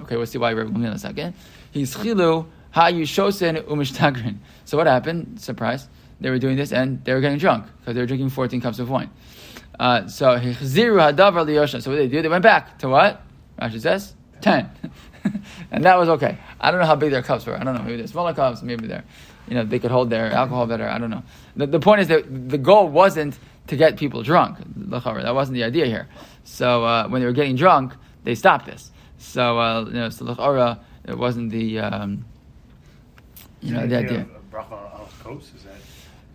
Okay, 0.00 0.16
we'll 0.16 0.26
see 0.26 0.38
why 0.38 0.52
Rav 0.52 0.68
Gamliel 0.68 0.86
in 0.86 0.92
a 0.92 0.98
second. 0.98 1.34
He's 1.70 1.94
chilu 1.94 2.46
ha'yu 2.72 3.04
shosen 3.04 3.62
umishtagrin. 3.62 4.38
So 4.64 4.76
what 4.76 4.86
happened? 4.88 5.40
Surprise. 5.40 5.88
They 6.20 6.30
were 6.30 6.38
doing 6.40 6.56
this 6.56 6.72
and 6.72 7.04
they 7.04 7.14
were 7.14 7.20
getting 7.20 7.38
drunk 7.38 7.66
because 7.78 7.94
they 7.94 8.00
were 8.00 8.06
drinking 8.06 8.30
14 8.30 8.60
cups 8.60 8.80
of 8.80 8.90
wine. 8.90 9.10
Uh, 9.78 10.08
so 10.08 10.36
hichziru 10.36 10.98
hadavar 10.98 11.46
liyosha. 11.46 11.80
So 11.80 11.92
what 11.92 11.98
did 11.98 12.10
they 12.10 12.16
do? 12.16 12.22
They 12.22 12.28
went 12.28 12.42
back 12.42 12.80
to 12.80 12.88
what? 12.88 13.22
Rashi 13.60 13.80
says 13.80 14.14
10. 14.42 14.70
and 15.70 15.84
that 15.84 15.98
was 15.98 16.08
okay. 16.08 16.38
I 16.60 16.70
don't 16.70 16.80
know 16.80 16.86
how 16.86 16.96
big 16.96 17.10
their 17.10 17.22
cups 17.22 17.46
were. 17.46 17.58
I 17.58 17.64
don't 17.64 17.74
know. 17.74 17.82
Maybe 17.82 17.96
they're 17.96 18.06
smaller 18.06 18.34
cups. 18.34 18.62
Maybe 18.62 18.86
they're, 18.86 19.04
you 19.48 19.54
know, 19.54 19.64
they 19.64 19.78
could 19.78 19.90
hold 19.90 20.10
their 20.10 20.30
alcohol 20.32 20.66
better. 20.66 20.88
I 20.88 20.98
don't 20.98 21.10
know. 21.10 21.22
The, 21.56 21.66
the 21.66 21.80
point 21.80 22.00
is 22.00 22.08
that 22.08 22.48
the 22.48 22.58
goal 22.58 22.88
wasn't 22.88 23.38
to 23.68 23.76
get 23.76 23.96
people 23.96 24.22
drunk. 24.22 24.58
That 24.76 25.34
wasn't 25.34 25.54
the 25.54 25.64
idea 25.64 25.86
here. 25.86 26.08
So 26.44 26.84
uh, 26.84 27.08
when 27.08 27.20
they 27.20 27.26
were 27.26 27.32
getting 27.32 27.56
drunk, 27.56 27.94
they 28.24 28.34
stopped 28.34 28.66
this. 28.66 28.90
So 29.18 29.58
uh, 29.58 29.84
you 29.84 29.92
know, 29.92 30.08
so 30.08 30.78
it 31.04 31.16
wasn't 31.18 31.50
the 31.50 31.80
um, 31.80 32.24
you 33.60 33.74
know 33.74 33.86
the 33.86 33.96
idea. 33.96 34.26
Bracha 34.50 34.72
al 34.72 35.08
kos 35.22 35.52
is 35.54 35.64
that? 35.64 35.74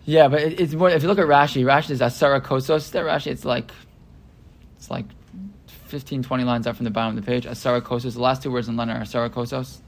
Yeah, 0.04 0.28
but 0.28 0.42
it, 0.42 0.60
it's 0.60 0.74
more. 0.74 0.90
If 0.90 1.02
you 1.02 1.08
look 1.08 1.18
at 1.18 1.26
Rashi, 1.26 1.64
Rashi 1.64 1.90
is 1.90 2.00
asara 2.00 2.40
kosos. 2.40 2.90
There, 2.90 3.04
Rashi, 3.04 3.28
it's 3.28 3.44
like 3.44 3.70
it's 4.76 4.90
like 4.90 5.06
15, 5.86 6.22
20 6.22 6.44
lines 6.44 6.66
up 6.66 6.76
from 6.76 6.84
the 6.84 6.90
bottom 6.90 7.16
of 7.16 7.24
the 7.24 7.30
page. 7.30 7.44
Asara 7.44 7.80
kosos. 7.80 8.14
The 8.14 8.20
last 8.20 8.42
two 8.42 8.50
words 8.50 8.68
in 8.68 8.76
Lana 8.76 8.94
are 8.94 9.00
asara 9.00 9.30
kosos. 9.30 9.78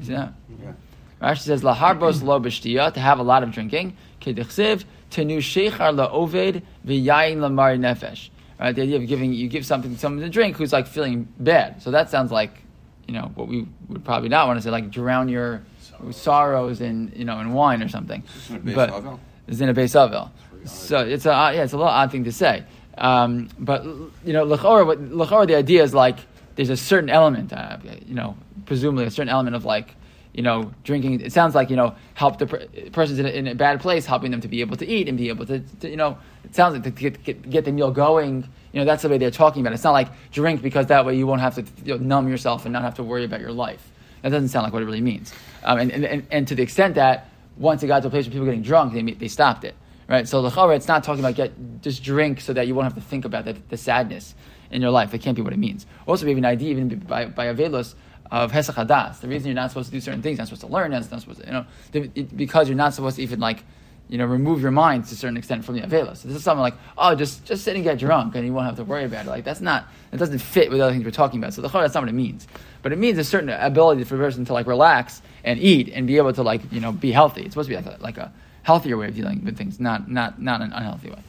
You 0.00 0.06
see 0.06 0.12
that? 0.12 0.32
Yeah. 0.62 0.72
Rashi 1.20 1.40
says 1.40 1.62
laharbos 1.62 2.22
lo 2.22 2.40
b'shtiya 2.40 2.94
to 2.94 3.00
have 3.00 3.18
a 3.18 3.22
lot 3.22 3.42
of 3.42 3.50
drinking. 3.50 3.96
Kedichsiv 4.20 4.84
tenu 5.10 5.38
sheichar 5.38 5.94
laoved 5.94 6.62
v'yayin 6.86 7.40
lamar 7.40 7.72
nefesh. 7.76 8.30
Right, 8.60 8.74
the 8.74 8.82
idea 8.82 8.96
of 8.96 9.06
giving 9.06 9.32
you 9.32 9.48
give 9.48 9.64
something 9.64 9.94
to 9.94 9.98
someone 9.98 10.22
to 10.24 10.28
drink 10.28 10.56
who's 10.56 10.72
like 10.72 10.88
feeling 10.88 11.28
bad. 11.38 11.80
So 11.80 11.92
that 11.92 12.10
sounds 12.10 12.32
like 12.32 12.62
you 13.06 13.14
know 13.14 13.30
what 13.34 13.48
we 13.48 13.66
would 13.88 14.04
probably 14.04 14.28
not 14.28 14.46
want 14.48 14.58
to 14.58 14.62
say, 14.62 14.70
like 14.70 14.90
drown 14.90 15.28
your 15.28 15.62
sorrows 16.10 16.80
in 16.80 17.12
you 17.14 17.24
know 17.24 17.38
in 17.40 17.52
wine 17.52 17.82
or 17.82 17.88
something. 17.88 18.22
Isn't 18.46 18.56
it 18.56 18.64
Beis 18.64 18.74
But 18.74 19.18
it's 19.46 19.60
in 19.60 19.68
a 19.68 19.74
Havel. 19.74 20.30
Very. 20.52 20.66
So 20.66 20.98
it's 20.98 21.26
a 21.26 21.30
yeah, 21.30 21.62
it's 21.62 21.72
a 21.72 21.76
little 21.76 21.90
odd 21.90 22.10
thing 22.10 22.24
to 22.24 22.32
say. 22.32 22.64
Um, 22.98 23.48
but 23.58 23.84
you 23.84 24.32
know, 24.32 24.44
lechora, 24.44 25.46
the 25.46 25.56
idea 25.56 25.82
is 25.82 25.94
like 25.94 26.18
there's 26.56 26.70
a 26.70 26.76
certain 26.76 27.10
element, 27.10 27.52
uh, 27.52 27.78
you 28.04 28.14
know, 28.14 28.36
presumably 28.66 29.04
a 29.04 29.10
certain 29.10 29.28
element 29.28 29.54
of 29.56 29.64
like, 29.64 29.94
you 30.32 30.42
know, 30.42 30.72
drinking. 30.84 31.20
It 31.20 31.32
sounds 31.32 31.54
like 31.54 31.70
you 31.70 31.76
know, 31.76 31.94
help 32.14 32.38
the 32.38 32.46
per- 32.46 32.66
person's 32.92 33.18
in 33.18 33.26
a, 33.26 33.28
in 33.30 33.46
a 33.46 33.54
bad 33.54 33.80
place, 33.80 34.06
helping 34.06 34.30
them 34.30 34.40
to 34.40 34.48
be 34.48 34.60
able 34.60 34.76
to 34.76 34.86
eat 34.86 35.08
and 35.08 35.16
be 35.16 35.28
able 35.28 35.46
to, 35.46 35.60
to 35.60 35.88
you 35.88 35.96
know, 35.96 36.18
it 36.44 36.54
sounds 36.54 36.74
like 36.74 36.82
to 36.82 36.90
get, 36.90 37.22
get, 37.22 37.48
get 37.48 37.64
the 37.64 37.72
meal 37.72 37.90
going. 37.90 38.48
You 38.72 38.80
know, 38.80 38.84
that's 38.84 39.02
the 39.02 39.08
way 39.08 39.18
they're 39.18 39.30
talking 39.30 39.62
about 39.62 39.72
it. 39.72 39.76
It's 39.76 39.84
not 39.84 39.92
like 39.92 40.08
drink 40.32 40.60
because 40.60 40.86
that 40.86 41.06
way 41.06 41.16
you 41.16 41.26
won't 41.26 41.40
have 41.40 41.54
to 41.54 41.64
you 41.84 41.96
know, 41.96 42.04
numb 42.04 42.28
yourself 42.28 42.64
and 42.66 42.72
not 42.72 42.82
have 42.82 42.94
to 42.94 43.02
worry 43.02 43.24
about 43.24 43.40
your 43.40 43.52
life. 43.52 43.90
That 44.22 44.30
doesn't 44.30 44.48
sound 44.48 44.64
like 44.64 44.72
what 44.72 44.82
it 44.82 44.86
really 44.86 45.00
means. 45.00 45.32
Um, 45.62 45.78
and, 45.78 45.92
and, 45.92 46.04
and, 46.04 46.26
and 46.30 46.48
to 46.48 46.54
the 46.54 46.62
extent 46.62 46.96
that 46.96 47.28
once 47.56 47.82
it 47.82 47.86
got 47.86 48.00
to 48.02 48.08
a 48.08 48.10
place 48.10 48.26
where 48.26 48.32
people 48.32 48.46
were 48.46 48.52
getting 48.52 48.62
drunk, 48.62 48.92
they, 48.92 49.02
they 49.02 49.28
stopped 49.28 49.64
it. 49.64 49.74
Right? 50.08 50.26
So 50.26 50.40
the 50.40 50.50
chara, 50.50 50.74
it's 50.74 50.88
not 50.88 51.04
talking 51.04 51.20
about 51.20 51.34
get 51.34 51.52
just 51.82 52.02
drink 52.02 52.40
so 52.40 52.54
that 52.54 52.66
you 52.66 52.74
won't 52.74 52.84
have 52.84 52.94
to 52.94 53.00
think 53.00 53.26
about 53.26 53.44
the, 53.44 53.52
the 53.68 53.76
sadness 53.76 54.34
in 54.70 54.80
your 54.80 54.90
life. 54.90 55.10
That 55.10 55.20
can't 55.20 55.36
be 55.36 55.42
what 55.42 55.52
it 55.52 55.58
means. 55.58 55.86
Also, 56.06 56.24
we 56.24 56.30
have 56.30 56.38
an 56.38 56.46
idea, 56.46 56.70
even 56.70 56.88
by, 57.00 57.26
by 57.26 57.46
Avelos, 57.46 57.94
of 58.30 58.52
Hesach 58.52 58.74
Hadas. 58.74 59.20
The 59.20 59.28
reason 59.28 59.48
you're 59.48 59.54
not 59.54 59.70
supposed 59.70 59.90
to 59.90 59.92
do 59.92 60.00
certain 60.00 60.22
things, 60.22 60.38
you're 60.38 60.42
not 60.42 60.48
supposed 60.48 60.62
to 60.62 60.68
learn, 60.68 60.92
you're 60.92 61.00
not 61.00 61.20
supposed 61.20 61.40
to, 61.40 61.46
you 61.46 61.52
know, 61.52 61.66
it, 61.92 62.36
because 62.36 62.68
you're 62.68 62.76
not 62.76 62.94
supposed 62.94 63.16
to 63.16 63.22
even 63.22 63.40
like, 63.40 63.64
you 64.08 64.16
know, 64.16 64.24
remove 64.24 64.62
your 64.62 64.70
mind 64.70 65.04
to 65.06 65.14
a 65.14 65.16
certain 65.16 65.36
extent 65.36 65.64
from 65.64 65.74
the 65.74 65.82
Avelos. 65.82 66.18
So 66.18 66.28
this 66.28 66.36
is 66.38 66.42
something 66.42 66.62
like, 66.62 66.74
oh, 66.96 67.14
just 67.14 67.44
just 67.44 67.62
sit 67.62 67.74
and 67.74 67.84
get 67.84 67.98
drunk 67.98 68.34
and 68.34 68.46
you 68.46 68.54
won't 68.54 68.66
have 68.66 68.76
to 68.76 68.84
worry 68.84 69.04
about 69.04 69.26
it. 69.26 69.28
Like 69.28 69.44
that's 69.44 69.60
not, 69.60 69.86
it 70.12 70.16
doesn't 70.16 70.38
fit 70.38 70.70
with 70.70 70.80
other 70.80 70.92
things 70.92 71.04
we're 71.04 71.10
talking 71.10 71.38
about. 71.38 71.52
So 71.52 71.60
the 71.60 71.68
that's 71.68 71.92
not 71.92 72.02
what 72.02 72.08
it 72.08 72.14
means. 72.14 72.48
But 72.80 72.92
it 72.92 72.98
means 72.98 73.18
a 73.18 73.24
certain 73.24 73.50
ability 73.50 74.04
for 74.04 74.14
a 74.14 74.18
person 74.18 74.46
to 74.46 74.54
like 74.54 74.66
relax 74.66 75.20
and 75.44 75.58
eat 75.58 75.90
and 75.92 76.06
be 76.06 76.16
able 76.16 76.32
to 76.32 76.42
like, 76.42 76.72
you 76.72 76.80
know, 76.80 76.92
be 76.92 77.12
healthy. 77.12 77.42
It's 77.42 77.50
supposed 77.52 77.68
to 77.68 77.76
be 77.76 77.82
like 77.82 77.98
a, 77.98 78.02
like 78.02 78.16
a 78.16 78.32
healthier 78.62 78.96
way 78.96 79.08
of 79.08 79.14
dealing 79.14 79.44
with 79.44 79.56
things, 79.56 79.80
not 79.80 80.10
not 80.10 80.40
not 80.40 80.60
an 80.60 80.72
unhealthy 80.72 81.10
way. 81.10 81.22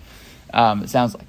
Um, 0.53 0.83
it 0.83 0.89
sounds 0.89 1.15
like. 1.15 1.27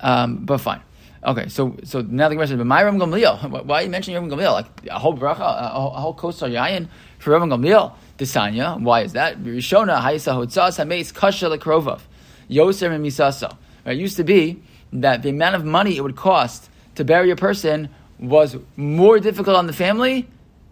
Um, 0.00 0.44
but 0.44 0.58
fine. 0.58 0.80
Okay, 1.24 1.48
so 1.48 1.76
so 1.84 2.00
now 2.02 2.28
the 2.28 2.34
question 2.34 2.56
is, 2.56 2.58
but 2.58 2.66
my 2.66 2.82
Ram 2.82 2.98
Gamliel, 2.98 3.64
why 3.64 3.80
are 3.80 3.82
you 3.84 3.90
mentioning 3.90 4.20
Ram 4.20 4.30
Gamliel? 4.30 4.52
Like 4.52 4.66
a 4.90 4.98
whole 4.98 5.16
bracha, 5.16 5.40
a 5.40 5.70
whole 5.70 6.14
kosar 6.14 6.50
yayin 6.50 6.88
for 7.18 7.30
Ram 7.30 7.48
Gamliel. 7.48 7.92
Desanya, 8.18 8.80
why 8.80 9.02
is 9.02 9.14
that? 9.14 9.42
Rishona 9.42 10.00
Haisa 10.00 10.34
Hotzas 10.34 10.84
Hameis 10.84 11.12
Kasha 11.12 11.46
Lekrovov 11.46 12.00
Yoser 12.48 12.90
Misaso. 13.00 13.56
It 13.84 13.96
used 13.96 14.16
to 14.16 14.24
be 14.24 14.62
that 14.92 15.22
the 15.22 15.30
amount 15.30 15.56
of 15.56 15.64
money 15.64 15.96
it 15.96 16.02
would 16.02 16.16
cost 16.16 16.68
to 16.94 17.04
bury 17.04 17.30
a 17.30 17.36
person 17.36 17.88
was 18.18 18.56
more 18.76 19.18
difficult 19.18 19.56
on 19.56 19.66
the 19.66 19.72
family 19.72 20.28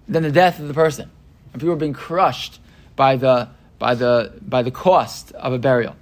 than 0.08 0.22
the 0.22 0.30
death 0.30 0.60
of 0.60 0.68
the 0.68 0.74
person. 0.74 1.10
And 1.52 1.60
people 1.60 1.74
were 1.74 1.80
being 1.80 1.92
crushed 1.92 2.60
by 2.94 3.16
the 3.16 3.48
by 3.80 3.96
the 3.96 4.32
by 4.46 4.62
the 4.62 4.70
cost 4.70 5.32
of 5.32 5.52
a 5.52 5.58
burial. 5.58 5.96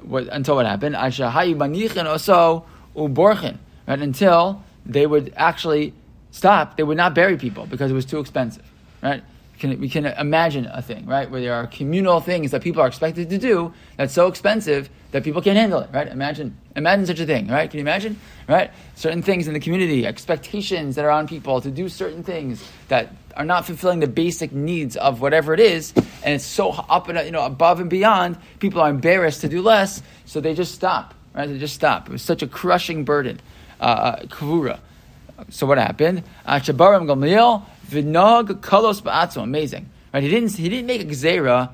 What, 0.00 0.28
until 0.28 0.56
what 0.56 0.64
happened? 0.64 0.96
right? 3.86 4.00
Until 4.00 4.64
they 4.86 5.06
would 5.06 5.34
actually 5.36 5.92
stop, 6.30 6.76
they 6.76 6.82
would 6.82 6.96
not 6.96 7.14
bury 7.14 7.36
people 7.36 7.66
because 7.66 7.90
it 7.90 7.94
was 7.94 8.06
too 8.06 8.18
expensive, 8.18 8.64
right? 9.02 9.22
Can, 9.62 9.78
we 9.78 9.88
can 9.88 10.06
imagine 10.06 10.66
a 10.66 10.82
thing, 10.82 11.06
right, 11.06 11.30
where 11.30 11.40
there 11.40 11.54
are 11.54 11.68
communal 11.68 12.20
things 12.20 12.50
that 12.50 12.62
people 12.62 12.82
are 12.82 12.88
expected 12.88 13.30
to 13.30 13.38
do 13.38 13.72
that's 13.96 14.12
so 14.12 14.26
expensive 14.26 14.90
that 15.12 15.22
people 15.22 15.40
can't 15.40 15.56
handle 15.56 15.78
it, 15.78 15.88
right? 15.92 16.08
Imagine, 16.08 16.58
imagine 16.74 17.06
such 17.06 17.20
a 17.20 17.26
thing, 17.26 17.46
right? 17.46 17.70
Can 17.70 17.78
you 17.78 17.82
imagine, 17.82 18.18
right? 18.48 18.72
Certain 18.96 19.22
things 19.22 19.46
in 19.46 19.54
the 19.54 19.60
community, 19.60 20.04
expectations 20.04 20.96
that 20.96 21.04
are 21.04 21.12
on 21.12 21.28
people 21.28 21.60
to 21.60 21.70
do 21.70 21.88
certain 21.88 22.24
things 22.24 22.68
that 22.88 23.14
are 23.36 23.44
not 23.44 23.64
fulfilling 23.64 24.00
the 24.00 24.08
basic 24.08 24.50
needs 24.50 24.96
of 24.96 25.20
whatever 25.20 25.54
it 25.54 25.60
is, 25.60 25.92
and 26.24 26.34
it's 26.34 26.44
so 26.44 26.70
up 26.72 27.08
and 27.08 27.24
you 27.24 27.30
know 27.30 27.44
above 27.44 27.78
and 27.78 27.88
beyond. 27.88 28.38
People 28.58 28.80
are 28.80 28.90
embarrassed 28.90 29.42
to 29.42 29.48
do 29.48 29.62
less, 29.62 30.02
so 30.24 30.40
they 30.40 30.54
just 30.54 30.74
stop, 30.74 31.14
right? 31.34 31.48
They 31.48 31.56
just 31.56 31.76
stop. 31.76 32.08
It 32.08 32.12
was 32.12 32.22
such 32.22 32.42
a 32.42 32.48
crushing 32.48 33.04
burden, 33.04 33.40
uh, 33.80 33.84
uh 33.84 34.22
kavura. 34.24 34.80
So 35.50 35.66
what 35.66 35.78
happened? 35.78 36.24
V'nog 37.92 38.60
kolos 38.60 39.02
ba'atzmo. 39.02 39.42
Amazing, 39.42 39.88
right? 40.12 40.22
He 40.22 40.28
didn't 40.28 40.56
he 40.56 40.68
didn't 40.68 40.86
make 40.86 41.02
a 41.02 41.04
gzera 41.04 41.70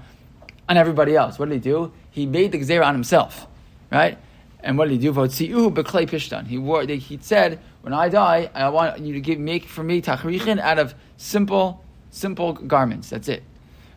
on 0.68 0.76
everybody 0.76 1.16
else. 1.16 1.38
What 1.38 1.48
did 1.48 1.54
he 1.54 1.60
do? 1.60 1.92
He 2.10 2.26
made 2.26 2.52
the 2.52 2.58
gzera 2.58 2.84
on 2.84 2.94
himself, 2.94 3.46
right? 3.90 4.18
And 4.60 4.76
what 4.76 4.88
did 4.88 4.94
he 4.94 4.98
do? 4.98 5.12
Votziu 5.12 5.72
beklei 5.72 6.08
pishtan. 6.08 6.46
He 6.46 6.58
wore. 6.58 6.82
He 6.84 7.18
said, 7.22 7.60
"When 7.82 7.92
I 7.92 8.08
die, 8.08 8.50
I 8.54 8.68
want 8.68 8.98
you 9.00 9.14
to 9.14 9.20
give 9.20 9.38
make 9.38 9.64
for 9.64 9.82
me 9.82 10.02
tachrichin 10.02 10.58
out 10.58 10.78
of 10.78 10.94
simple, 11.16 11.84
simple 12.10 12.52
garments. 12.52 13.10
That's 13.10 13.28
it." 13.28 13.42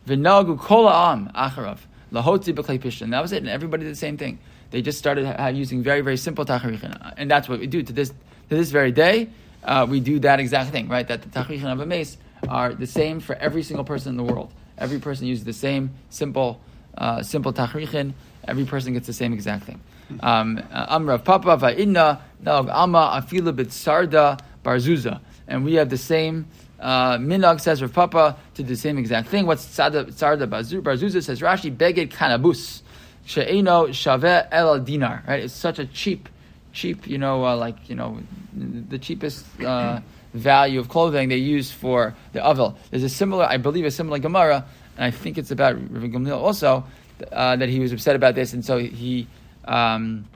V'nagu 0.06 0.58
kol 0.58 0.88
am 0.88 1.30
acharav 1.34 1.78
lahotzi 2.12 2.54
beklei 2.54 2.78
pishtan. 2.80 3.10
That 3.10 3.20
was 3.20 3.32
it, 3.32 3.38
and 3.38 3.48
everybody 3.48 3.84
did 3.84 3.92
the 3.92 3.96
same 3.96 4.16
thing. 4.16 4.38
They 4.70 4.80
just 4.80 4.98
started 4.98 5.36
using 5.54 5.82
very, 5.82 6.00
very 6.00 6.16
simple 6.16 6.44
tachrichin, 6.46 7.14
and 7.18 7.30
that's 7.30 7.48
what 7.48 7.58
we 7.58 7.66
do 7.66 7.82
to 7.82 7.92
this 7.92 8.10
to 8.48 8.56
this 8.56 8.70
very 8.70 8.92
day 8.92 9.28
uh, 9.64 9.86
we 9.88 10.00
do 10.00 10.18
that 10.20 10.40
exact 10.40 10.70
thing, 10.70 10.88
right? 10.88 11.06
That 11.06 11.22
the 11.22 11.28
tachrichin 11.28 11.72
of 11.72 11.80
a 11.80 11.86
mace 11.86 12.16
are 12.48 12.74
the 12.74 12.86
same 12.86 13.20
for 13.20 13.34
every 13.36 13.62
single 13.62 13.84
person 13.84 14.10
in 14.10 14.16
the 14.16 14.32
world. 14.32 14.52
Every 14.78 14.98
person 14.98 15.26
uses 15.26 15.44
the 15.44 15.52
same 15.52 15.90
simple, 16.10 16.60
uh, 16.98 17.22
simple 17.22 17.52
tachrichin. 17.52 18.14
Every 18.46 18.64
person 18.64 18.94
gets 18.94 19.06
the 19.06 19.12
same 19.12 19.32
exact 19.32 19.64
thing. 19.64 19.80
Um, 20.20 20.62
uh, 20.72 20.98
Amrav 20.98 21.24
Papa 21.24 21.56
va'inna 21.56 22.20
naog 22.42 22.68
ama 22.70 23.22
afila 23.22 23.52
sarda 23.66 24.40
barzuza, 24.64 25.20
and 25.46 25.64
we 25.64 25.74
have 25.74 25.88
the 25.88 25.96
same. 25.96 26.46
Uh, 26.80 27.16
Minog 27.16 27.60
says 27.60 27.80
Rav 27.80 27.92
Papa 27.92 28.36
to 28.54 28.62
do 28.62 28.70
the 28.70 28.76
same 28.76 28.98
exact 28.98 29.28
thing. 29.28 29.46
What's 29.46 29.64
sarda 29.64 30.10
barzuza 30.10 31.22
says 31.22 31.40
Rashi 31.40 31.74
beged 31.74 32.10
kanabus 32.10 32.82
she'eno 33.24 33.88
shaveh 33.88 34.48
el 34.50 34.80
dinar. 34.80 35.22
Right, 35.26 35.44
it's 35.44 35.54
such 35.54 35.78
a 35.78 35.86
cheap 35.86 36.28
cheap, 36.72 37.06
you 37.06 37.18
know, 37.18 37.44
uh, 37.44 37.56
like 37.56 37.88
you 37.88 37.94
know, 37.94 38.18
the 38.54 38.98
cheapest 38.98 39.44
uh, 39.62 40.00
value 40.34 40.80
of 40.80 40.88
clothing 40.88 41.28
they 41.28 41.36
use 41.36 41.70
for 41.70 42.14
the 42.32 42.40
avel. 42.40 42.76
There's 42.90 43.02
a 43.02 43.08
similar, 43.08 43.44
I 43.44 43.56
believe, 43.56 43.84
a 43.84 43.90
similar 43.90 44.18
Gemara, 44.18 44.64
and 44.96 45.04
I 45.04 45.10
think 45.10 45.38
it's 45.38 45.50
about 45.50 45.74
Rav 45.74 46.04
Gamliel 46.04 46.36
also 46.36 46.84
uh, 47.30 47.56
that 47.56 47.68
he 47.68 47.78
was 47.78 47.92
upset 47.92 48.16
about 48.16 48.34
this, 48.34 48.52
and 48.52 48.64
so 48.64 48.78
he. 48.78 49.26
Um, 49.64 50.26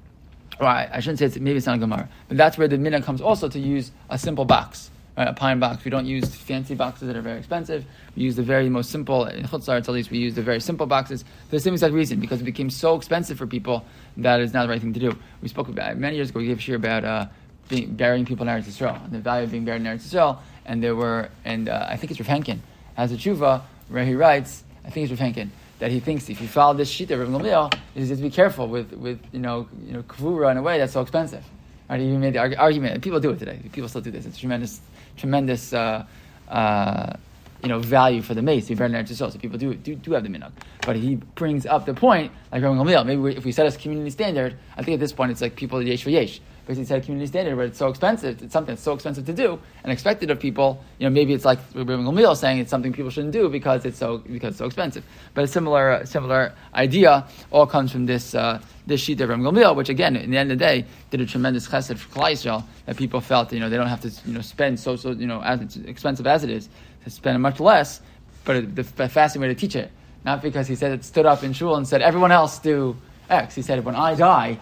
well, 0.60 0.68
I, 0.68 1.00
shouldn't 1.00 1.18
say 1.18 1.26
it's, 1.26 1.36
maybe 1.36 1.58
it's 1.58 1.66
not 1.66 1.76
a 1.76 1.80
Gemara, 1.80 2.08
but 2.28 2.38
that's 2.38 2.56
where 2.56 2.66
the 2.66 2.78
minna 2.78 3.02
comes 3.02 3.20
also 3.20 3.46
to 3.48 3.58
use 3.58 3.90
a 4.08 4.16
simple 4.16 4.46
box, 4.46 4.90
right, 5.16 5.28
a 5.28 5.32
pine 5.32 5.58
box. 5.58 5.84
We 5.84 5.90
don't 5.90 6.06
use 6.06 6.34
fancy 6.34 6.74
boxes 6.74 7.08
that 7.08 7.16
are 7.16 7.22
very 7.22 7.38
expensive. 7.38 7.84
We 8.16 8.22
use 8.22 8.36
the 8.36 8.42
very 8.42 8.68
most 8.68 8.90
simple, 8.90 9.24
in 9.24 9.44
Chutzlar 9.44 9.76
at 9.76 9.88
least, 9.88 10.10
we 10.10 10.18
use 10.18 10.34
the 10.34 10.42
very 10.42 10.60
simple 10.60 10.86
boxes 10.86 11.22
for 11.22 11.56
the 11.56 11.60
same 11.60 11.74
exact 11.74 11.94
reason, 11.94 12.20
because 12.20 12.40
it 12.40 12.44
became 12.44 12.70
so 12.70 12.96
expensive 12.96 13.38
for 13.38 13.46
people 13.46 13.84
that 14.18 14.40
is 14.40 14.52
not 14.52 14.62
the 14.62 14.68
right 14.68 14.80
thing 14.80 14.92
to 14.92 15.00
do. 15.00 15.16
We 15.42 15.48
spoke 15.48 15.68
about 15.68 15.96
many 15.96 16.16
years 16.16 16.30
ago. 16.30 16.40
We 16.40 16.46
gave 16.46 16.58
a 16.58 16.60
shir 16.60 16.76
about 16.76 17.04
uh, 17.04 17.26
being, 17.68 17.94
burying 17.94 18.24
people 18.24 18.48
in 18.48 18.54
Eretz 18.54 18.64
Yisrael, 18.64 19.02
and 19.04 19.12
the 19.12 19.18
value 19.18 19.44
of 19.44 19.50
being 19.50 19.64
buried 19.64 19.82
in 19.82 19.86
Eretz 19.86 20.08
Yisrael. 20.08 20.38
And 20.64 20.82
there 20.82 20.96
were, 20.96 21.30
and 21.44 21.68
uh, 21.68 21.86
I 21.88 21.96
think 21.96 22.10
it's 22.10 22.20
Rav 22.20 22.28
Henkin 22.28 22.58
has 22.94 23.12
a 23.12 23.16
tshuva 23.16 23.62
where 23.88 24.04
he 24.04 24.14
writes, 24.14 24.64
I 24.84 24.90
think 24.90 25.10
it's 25.10 25.20
Rav 25.20 25.28
Henkin, 25.28 25.50
that 25.78 25.90
he 25.90 26.00
thinks 26.00 26.30
if 26.30 26.40
you 26.40 26.48
follow 26.48 26.74
this 26.74 26.88
sheet 26.88 27.10
of 27.10 27.20
Rav 27.20 27.28
Gamliel, 27.28 27.78
is 27.94 28.08
to 28.08 28.16
be 28.16 28.30
careful 28.30 28.66
with, 28.66 28.92
with 28.92 29.20
you 29.32 29.38
know, 29.38 29.68
you 29.86 29.92
know, 29.92 30.02
kavura 30.02 30.50
in 30.50 30.56
a 30.56 30.62
way 30.62 30.78
that's 30.78 30.92
so 30.92 31.02
expensive. 31.02 31.44
Right? 31.88 32.00
He 32.00 32.16
made 32.16 32.32
the 32.32 32.58
argument, 32.58 32.94
and 32.94 33.02
people 33.02 33.20
do 33.20 33.30
it 33.30 33.38
today. 33.38 33.60
People 33.72 33.88
still 33.88 34.00
do 34.00 34.10
this. 34.10 34.26
It's 34.26 34.38
tremendous, 34.38 34.80
tremendous. 35.16 35.72
Uh, 35.72 36.06
uh, 36.48 37.16
you 37.62 37.68
know, 37.68 37.78
value 37.80 38.22
for 38.22 38.34
the 38.34 38.42
mace 38.42 38.68
be 38.68 38.74
buried 38.74 38.94
in. 38.94 39.06
So 39.06 39.28
people 39.30 39.58
do, 39.58 39.74
do, 39.74 39.96
do 39.96 40.12
have 40.12 40.22
the 40.22 40.28
minhag. 40.28 40.52
But 40.82 40.96
he 40.96 41.16
brings 41.16 41.66
up 41.66 41.86
the 41.86 41.94
point, 41.94 42.30
like 42.52 42.62
Rabbi 42.62 42.76
Gamliel, 42.76 43.04
maybe 43.06 43.20
we, 43.20 43.36
if 43.36 43.44
we 43.44 43.50
set 43.50 43.66
a 43.66 43.76
community 43.76 44.10
standard, 44.10 44.56
I 44.76 44.82
think 44.82 44.94
at 44.94 45.00
this 45.00 45.12
point 45.12 45.32
it's 45.32 45.40
like 45.40 45.56
people 45.56 45.82
yesh 45.82 46.04
for 46.04 46.10
yesh. 46.10 46.40
Basically 46.66 46.84
set 46.84 46.98
a 46.98 47.00
community 47.00 47.28
standard 47.28 47.56
where 47.56 47.66
it's 47.66 47.78
so 47.78 47.86
expensive, 47.86 48.42
it's 48.42 48.52
something 48.52 48.74
that's 48.74 48.82
so 48.82 48.92
expensive 48.92 49.24
to 49.26 49.32
do 49.32 49.58
and 49.84 49.92
expected 49.92 50.32
of 50.32 50.40
people, 50.40 50.82
you 50.98 51.06
know, 51.06 51.10
maybe 51.10 51.32
it's 51.32 51.44
like 51.44 51.60
Rabbi 51.74 51.92
Gamliel 51.92 52.36
saying 52.36 52.58
it's 52.58 52.70
something 52.70 52.92
people 52.92 53.10
shouldn't 53.10 53.32
do 53.32 53.48
because 53.48 53.84
it's 53.84 53.98
so, 53.98 54.18
because 54.18 54.50
it's 54.50 54.58
so 54.58 54.66
expensive. 54.66 55.04
But 55.34 55.44
a 55.44 55.46
similar, 55.46 55.92
uh, 55.92 56.04
similar 56.04 56.52
idea 56.74 57.24
all 57.52 57.68
comes 57.68 57.92
from 57.92 58.06
this, 58.06 58.34
uh, 58.34 58.60
this 58.84 59.00
sheet 59.00 59.20
of 59.20 59.28
Rabbi 59.28 59.42
Gamliel, 59.42 59.76
which 59.76 59.88
again, 59.88 60.16
in 60.16 60.32
the 60.32 60.38
end 60.38 60.50
of 60.50 60.58
the 60.58 60.64
day, 60.64 60.84
did 61.10 61.20
a 61.20 61.26
tremendous 61.26 61.68
chesed 61.68 61.96
for 61.98 62.18
Klal 62.18 62.32
Yisrael, 62.32 62.64
that 62.86 62.96
people 62.96 63.20
felt, 63.20 63.52
you 63.52 63.60
know, 63.60 63.70
they 63.70 63.76
don't 63.76 63.86
have 63.86 64.00
to, 64.00 64.10
you 64.26 64.34
know, 64.34 64.40
spend 64.40 64.80
so, 64.80 64.96
so, 64.96 65.12
you 65.12 65.26
know, 65.28 65.40
as 65.42 65.76
expensive 65.76 66.26
as 66.26 66.42
it 66.42 66.50
is, 66.50 66.68
to 67.04 67.10
spend 67.10 67.40
much 67.40 67.60
less, 67.60 68.00
but 68.44 68.74
the 68.74 68.82
fasting 68.82 69.40
way 69.40 69.46
to 69.46 69.54
teach 69.54 69.76
it. 69.76 69.92
Not 70.24 70.42
because 70.42 70.66
he 70.66 70.74
said 70.74 70.90
it 70.90 71.04
stood 71.04 71.26
up 71.26 71.44
in 71.44 71.52
shul 71.52 71.76
and 71.76 71.86
said, 71.86 72.02
everyone 72.02 72.32
else 72.32 72.58
do 72.58 72.96
X. 73.30 73.54
He 73.54 73.62
said, 73.62 73.84
when 73.84 73.94
I 73.94 74.16
die, 74.16 74.58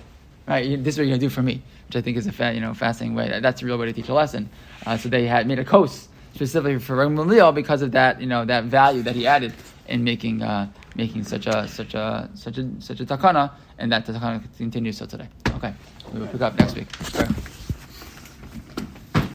right, 0.46 0.84
this 0.84 0.94
is 0.94 0.98
what 0.98 1.06
you're 1.06 1.16
going 1.16 1.20
to 1.20 1.26
do 1.26 1.30
for 1.30 1.40
me, 1.42 1.62
which 1.94 2.02
I 2.02 2.04
think 2.04 2.16
is 2.16 2.26
a 2.26 2.32
fa- 2.32 2.52
you 2.52 2.60
know, 2.60 2.74
fascinating 2.74 3.14
way. 3.14 3.40
That's 3.40 3.62
a 3.62 3.66
real 3.66 3.78
way 3.78 3.86
to 3.86 3.92
teach 3.92 4.08
a 4.08 4.14
lesson. 4.14 4.50
Uh, 4.84 4.96
so 4.96 5.08
they 5.08 5.26
had 5.26 5.46
made 5.46 5.58
a 5.58 5.64
kos 5.64 6.08
specifically 6.34 6.78
for 6.78 6.96
Gamliel 6.96 7.54
because 7.54 7.82
of 7.82 7.92
that, 7.92 8.20
you 8.20 8.26
know, 8.26 8.44
that 8.44 8.64
value 8.64 9.02
that 9.02 9.14
he 9.14 9.26
added 9.26 9.54
in 9.86 10.02
making, 10.02 10.42
uh, 10.42 10.68
making 10.96 11.22
such 11.22 11.46
a, 11.46 11.68
such 11.68 11.94
a, 11.94 12.28
such 12.34 12.58
a, 12.58 12.68
such 12.80 13.00
a 13.00 13.04
takana, 13.04 13.52
and 13.78 13.92
that 13.92 14.04
takana 14.06 14.42
continues 14.56 14.98
till 14.98 15.06
today. 15.06 15.28
Okay, 15.50 15.72
we 16.12 16.20
will 16.20 16.26
pick 16.26 16.40
up 16.40 16.58
next 16.58 16.74
week. 16.74 17.53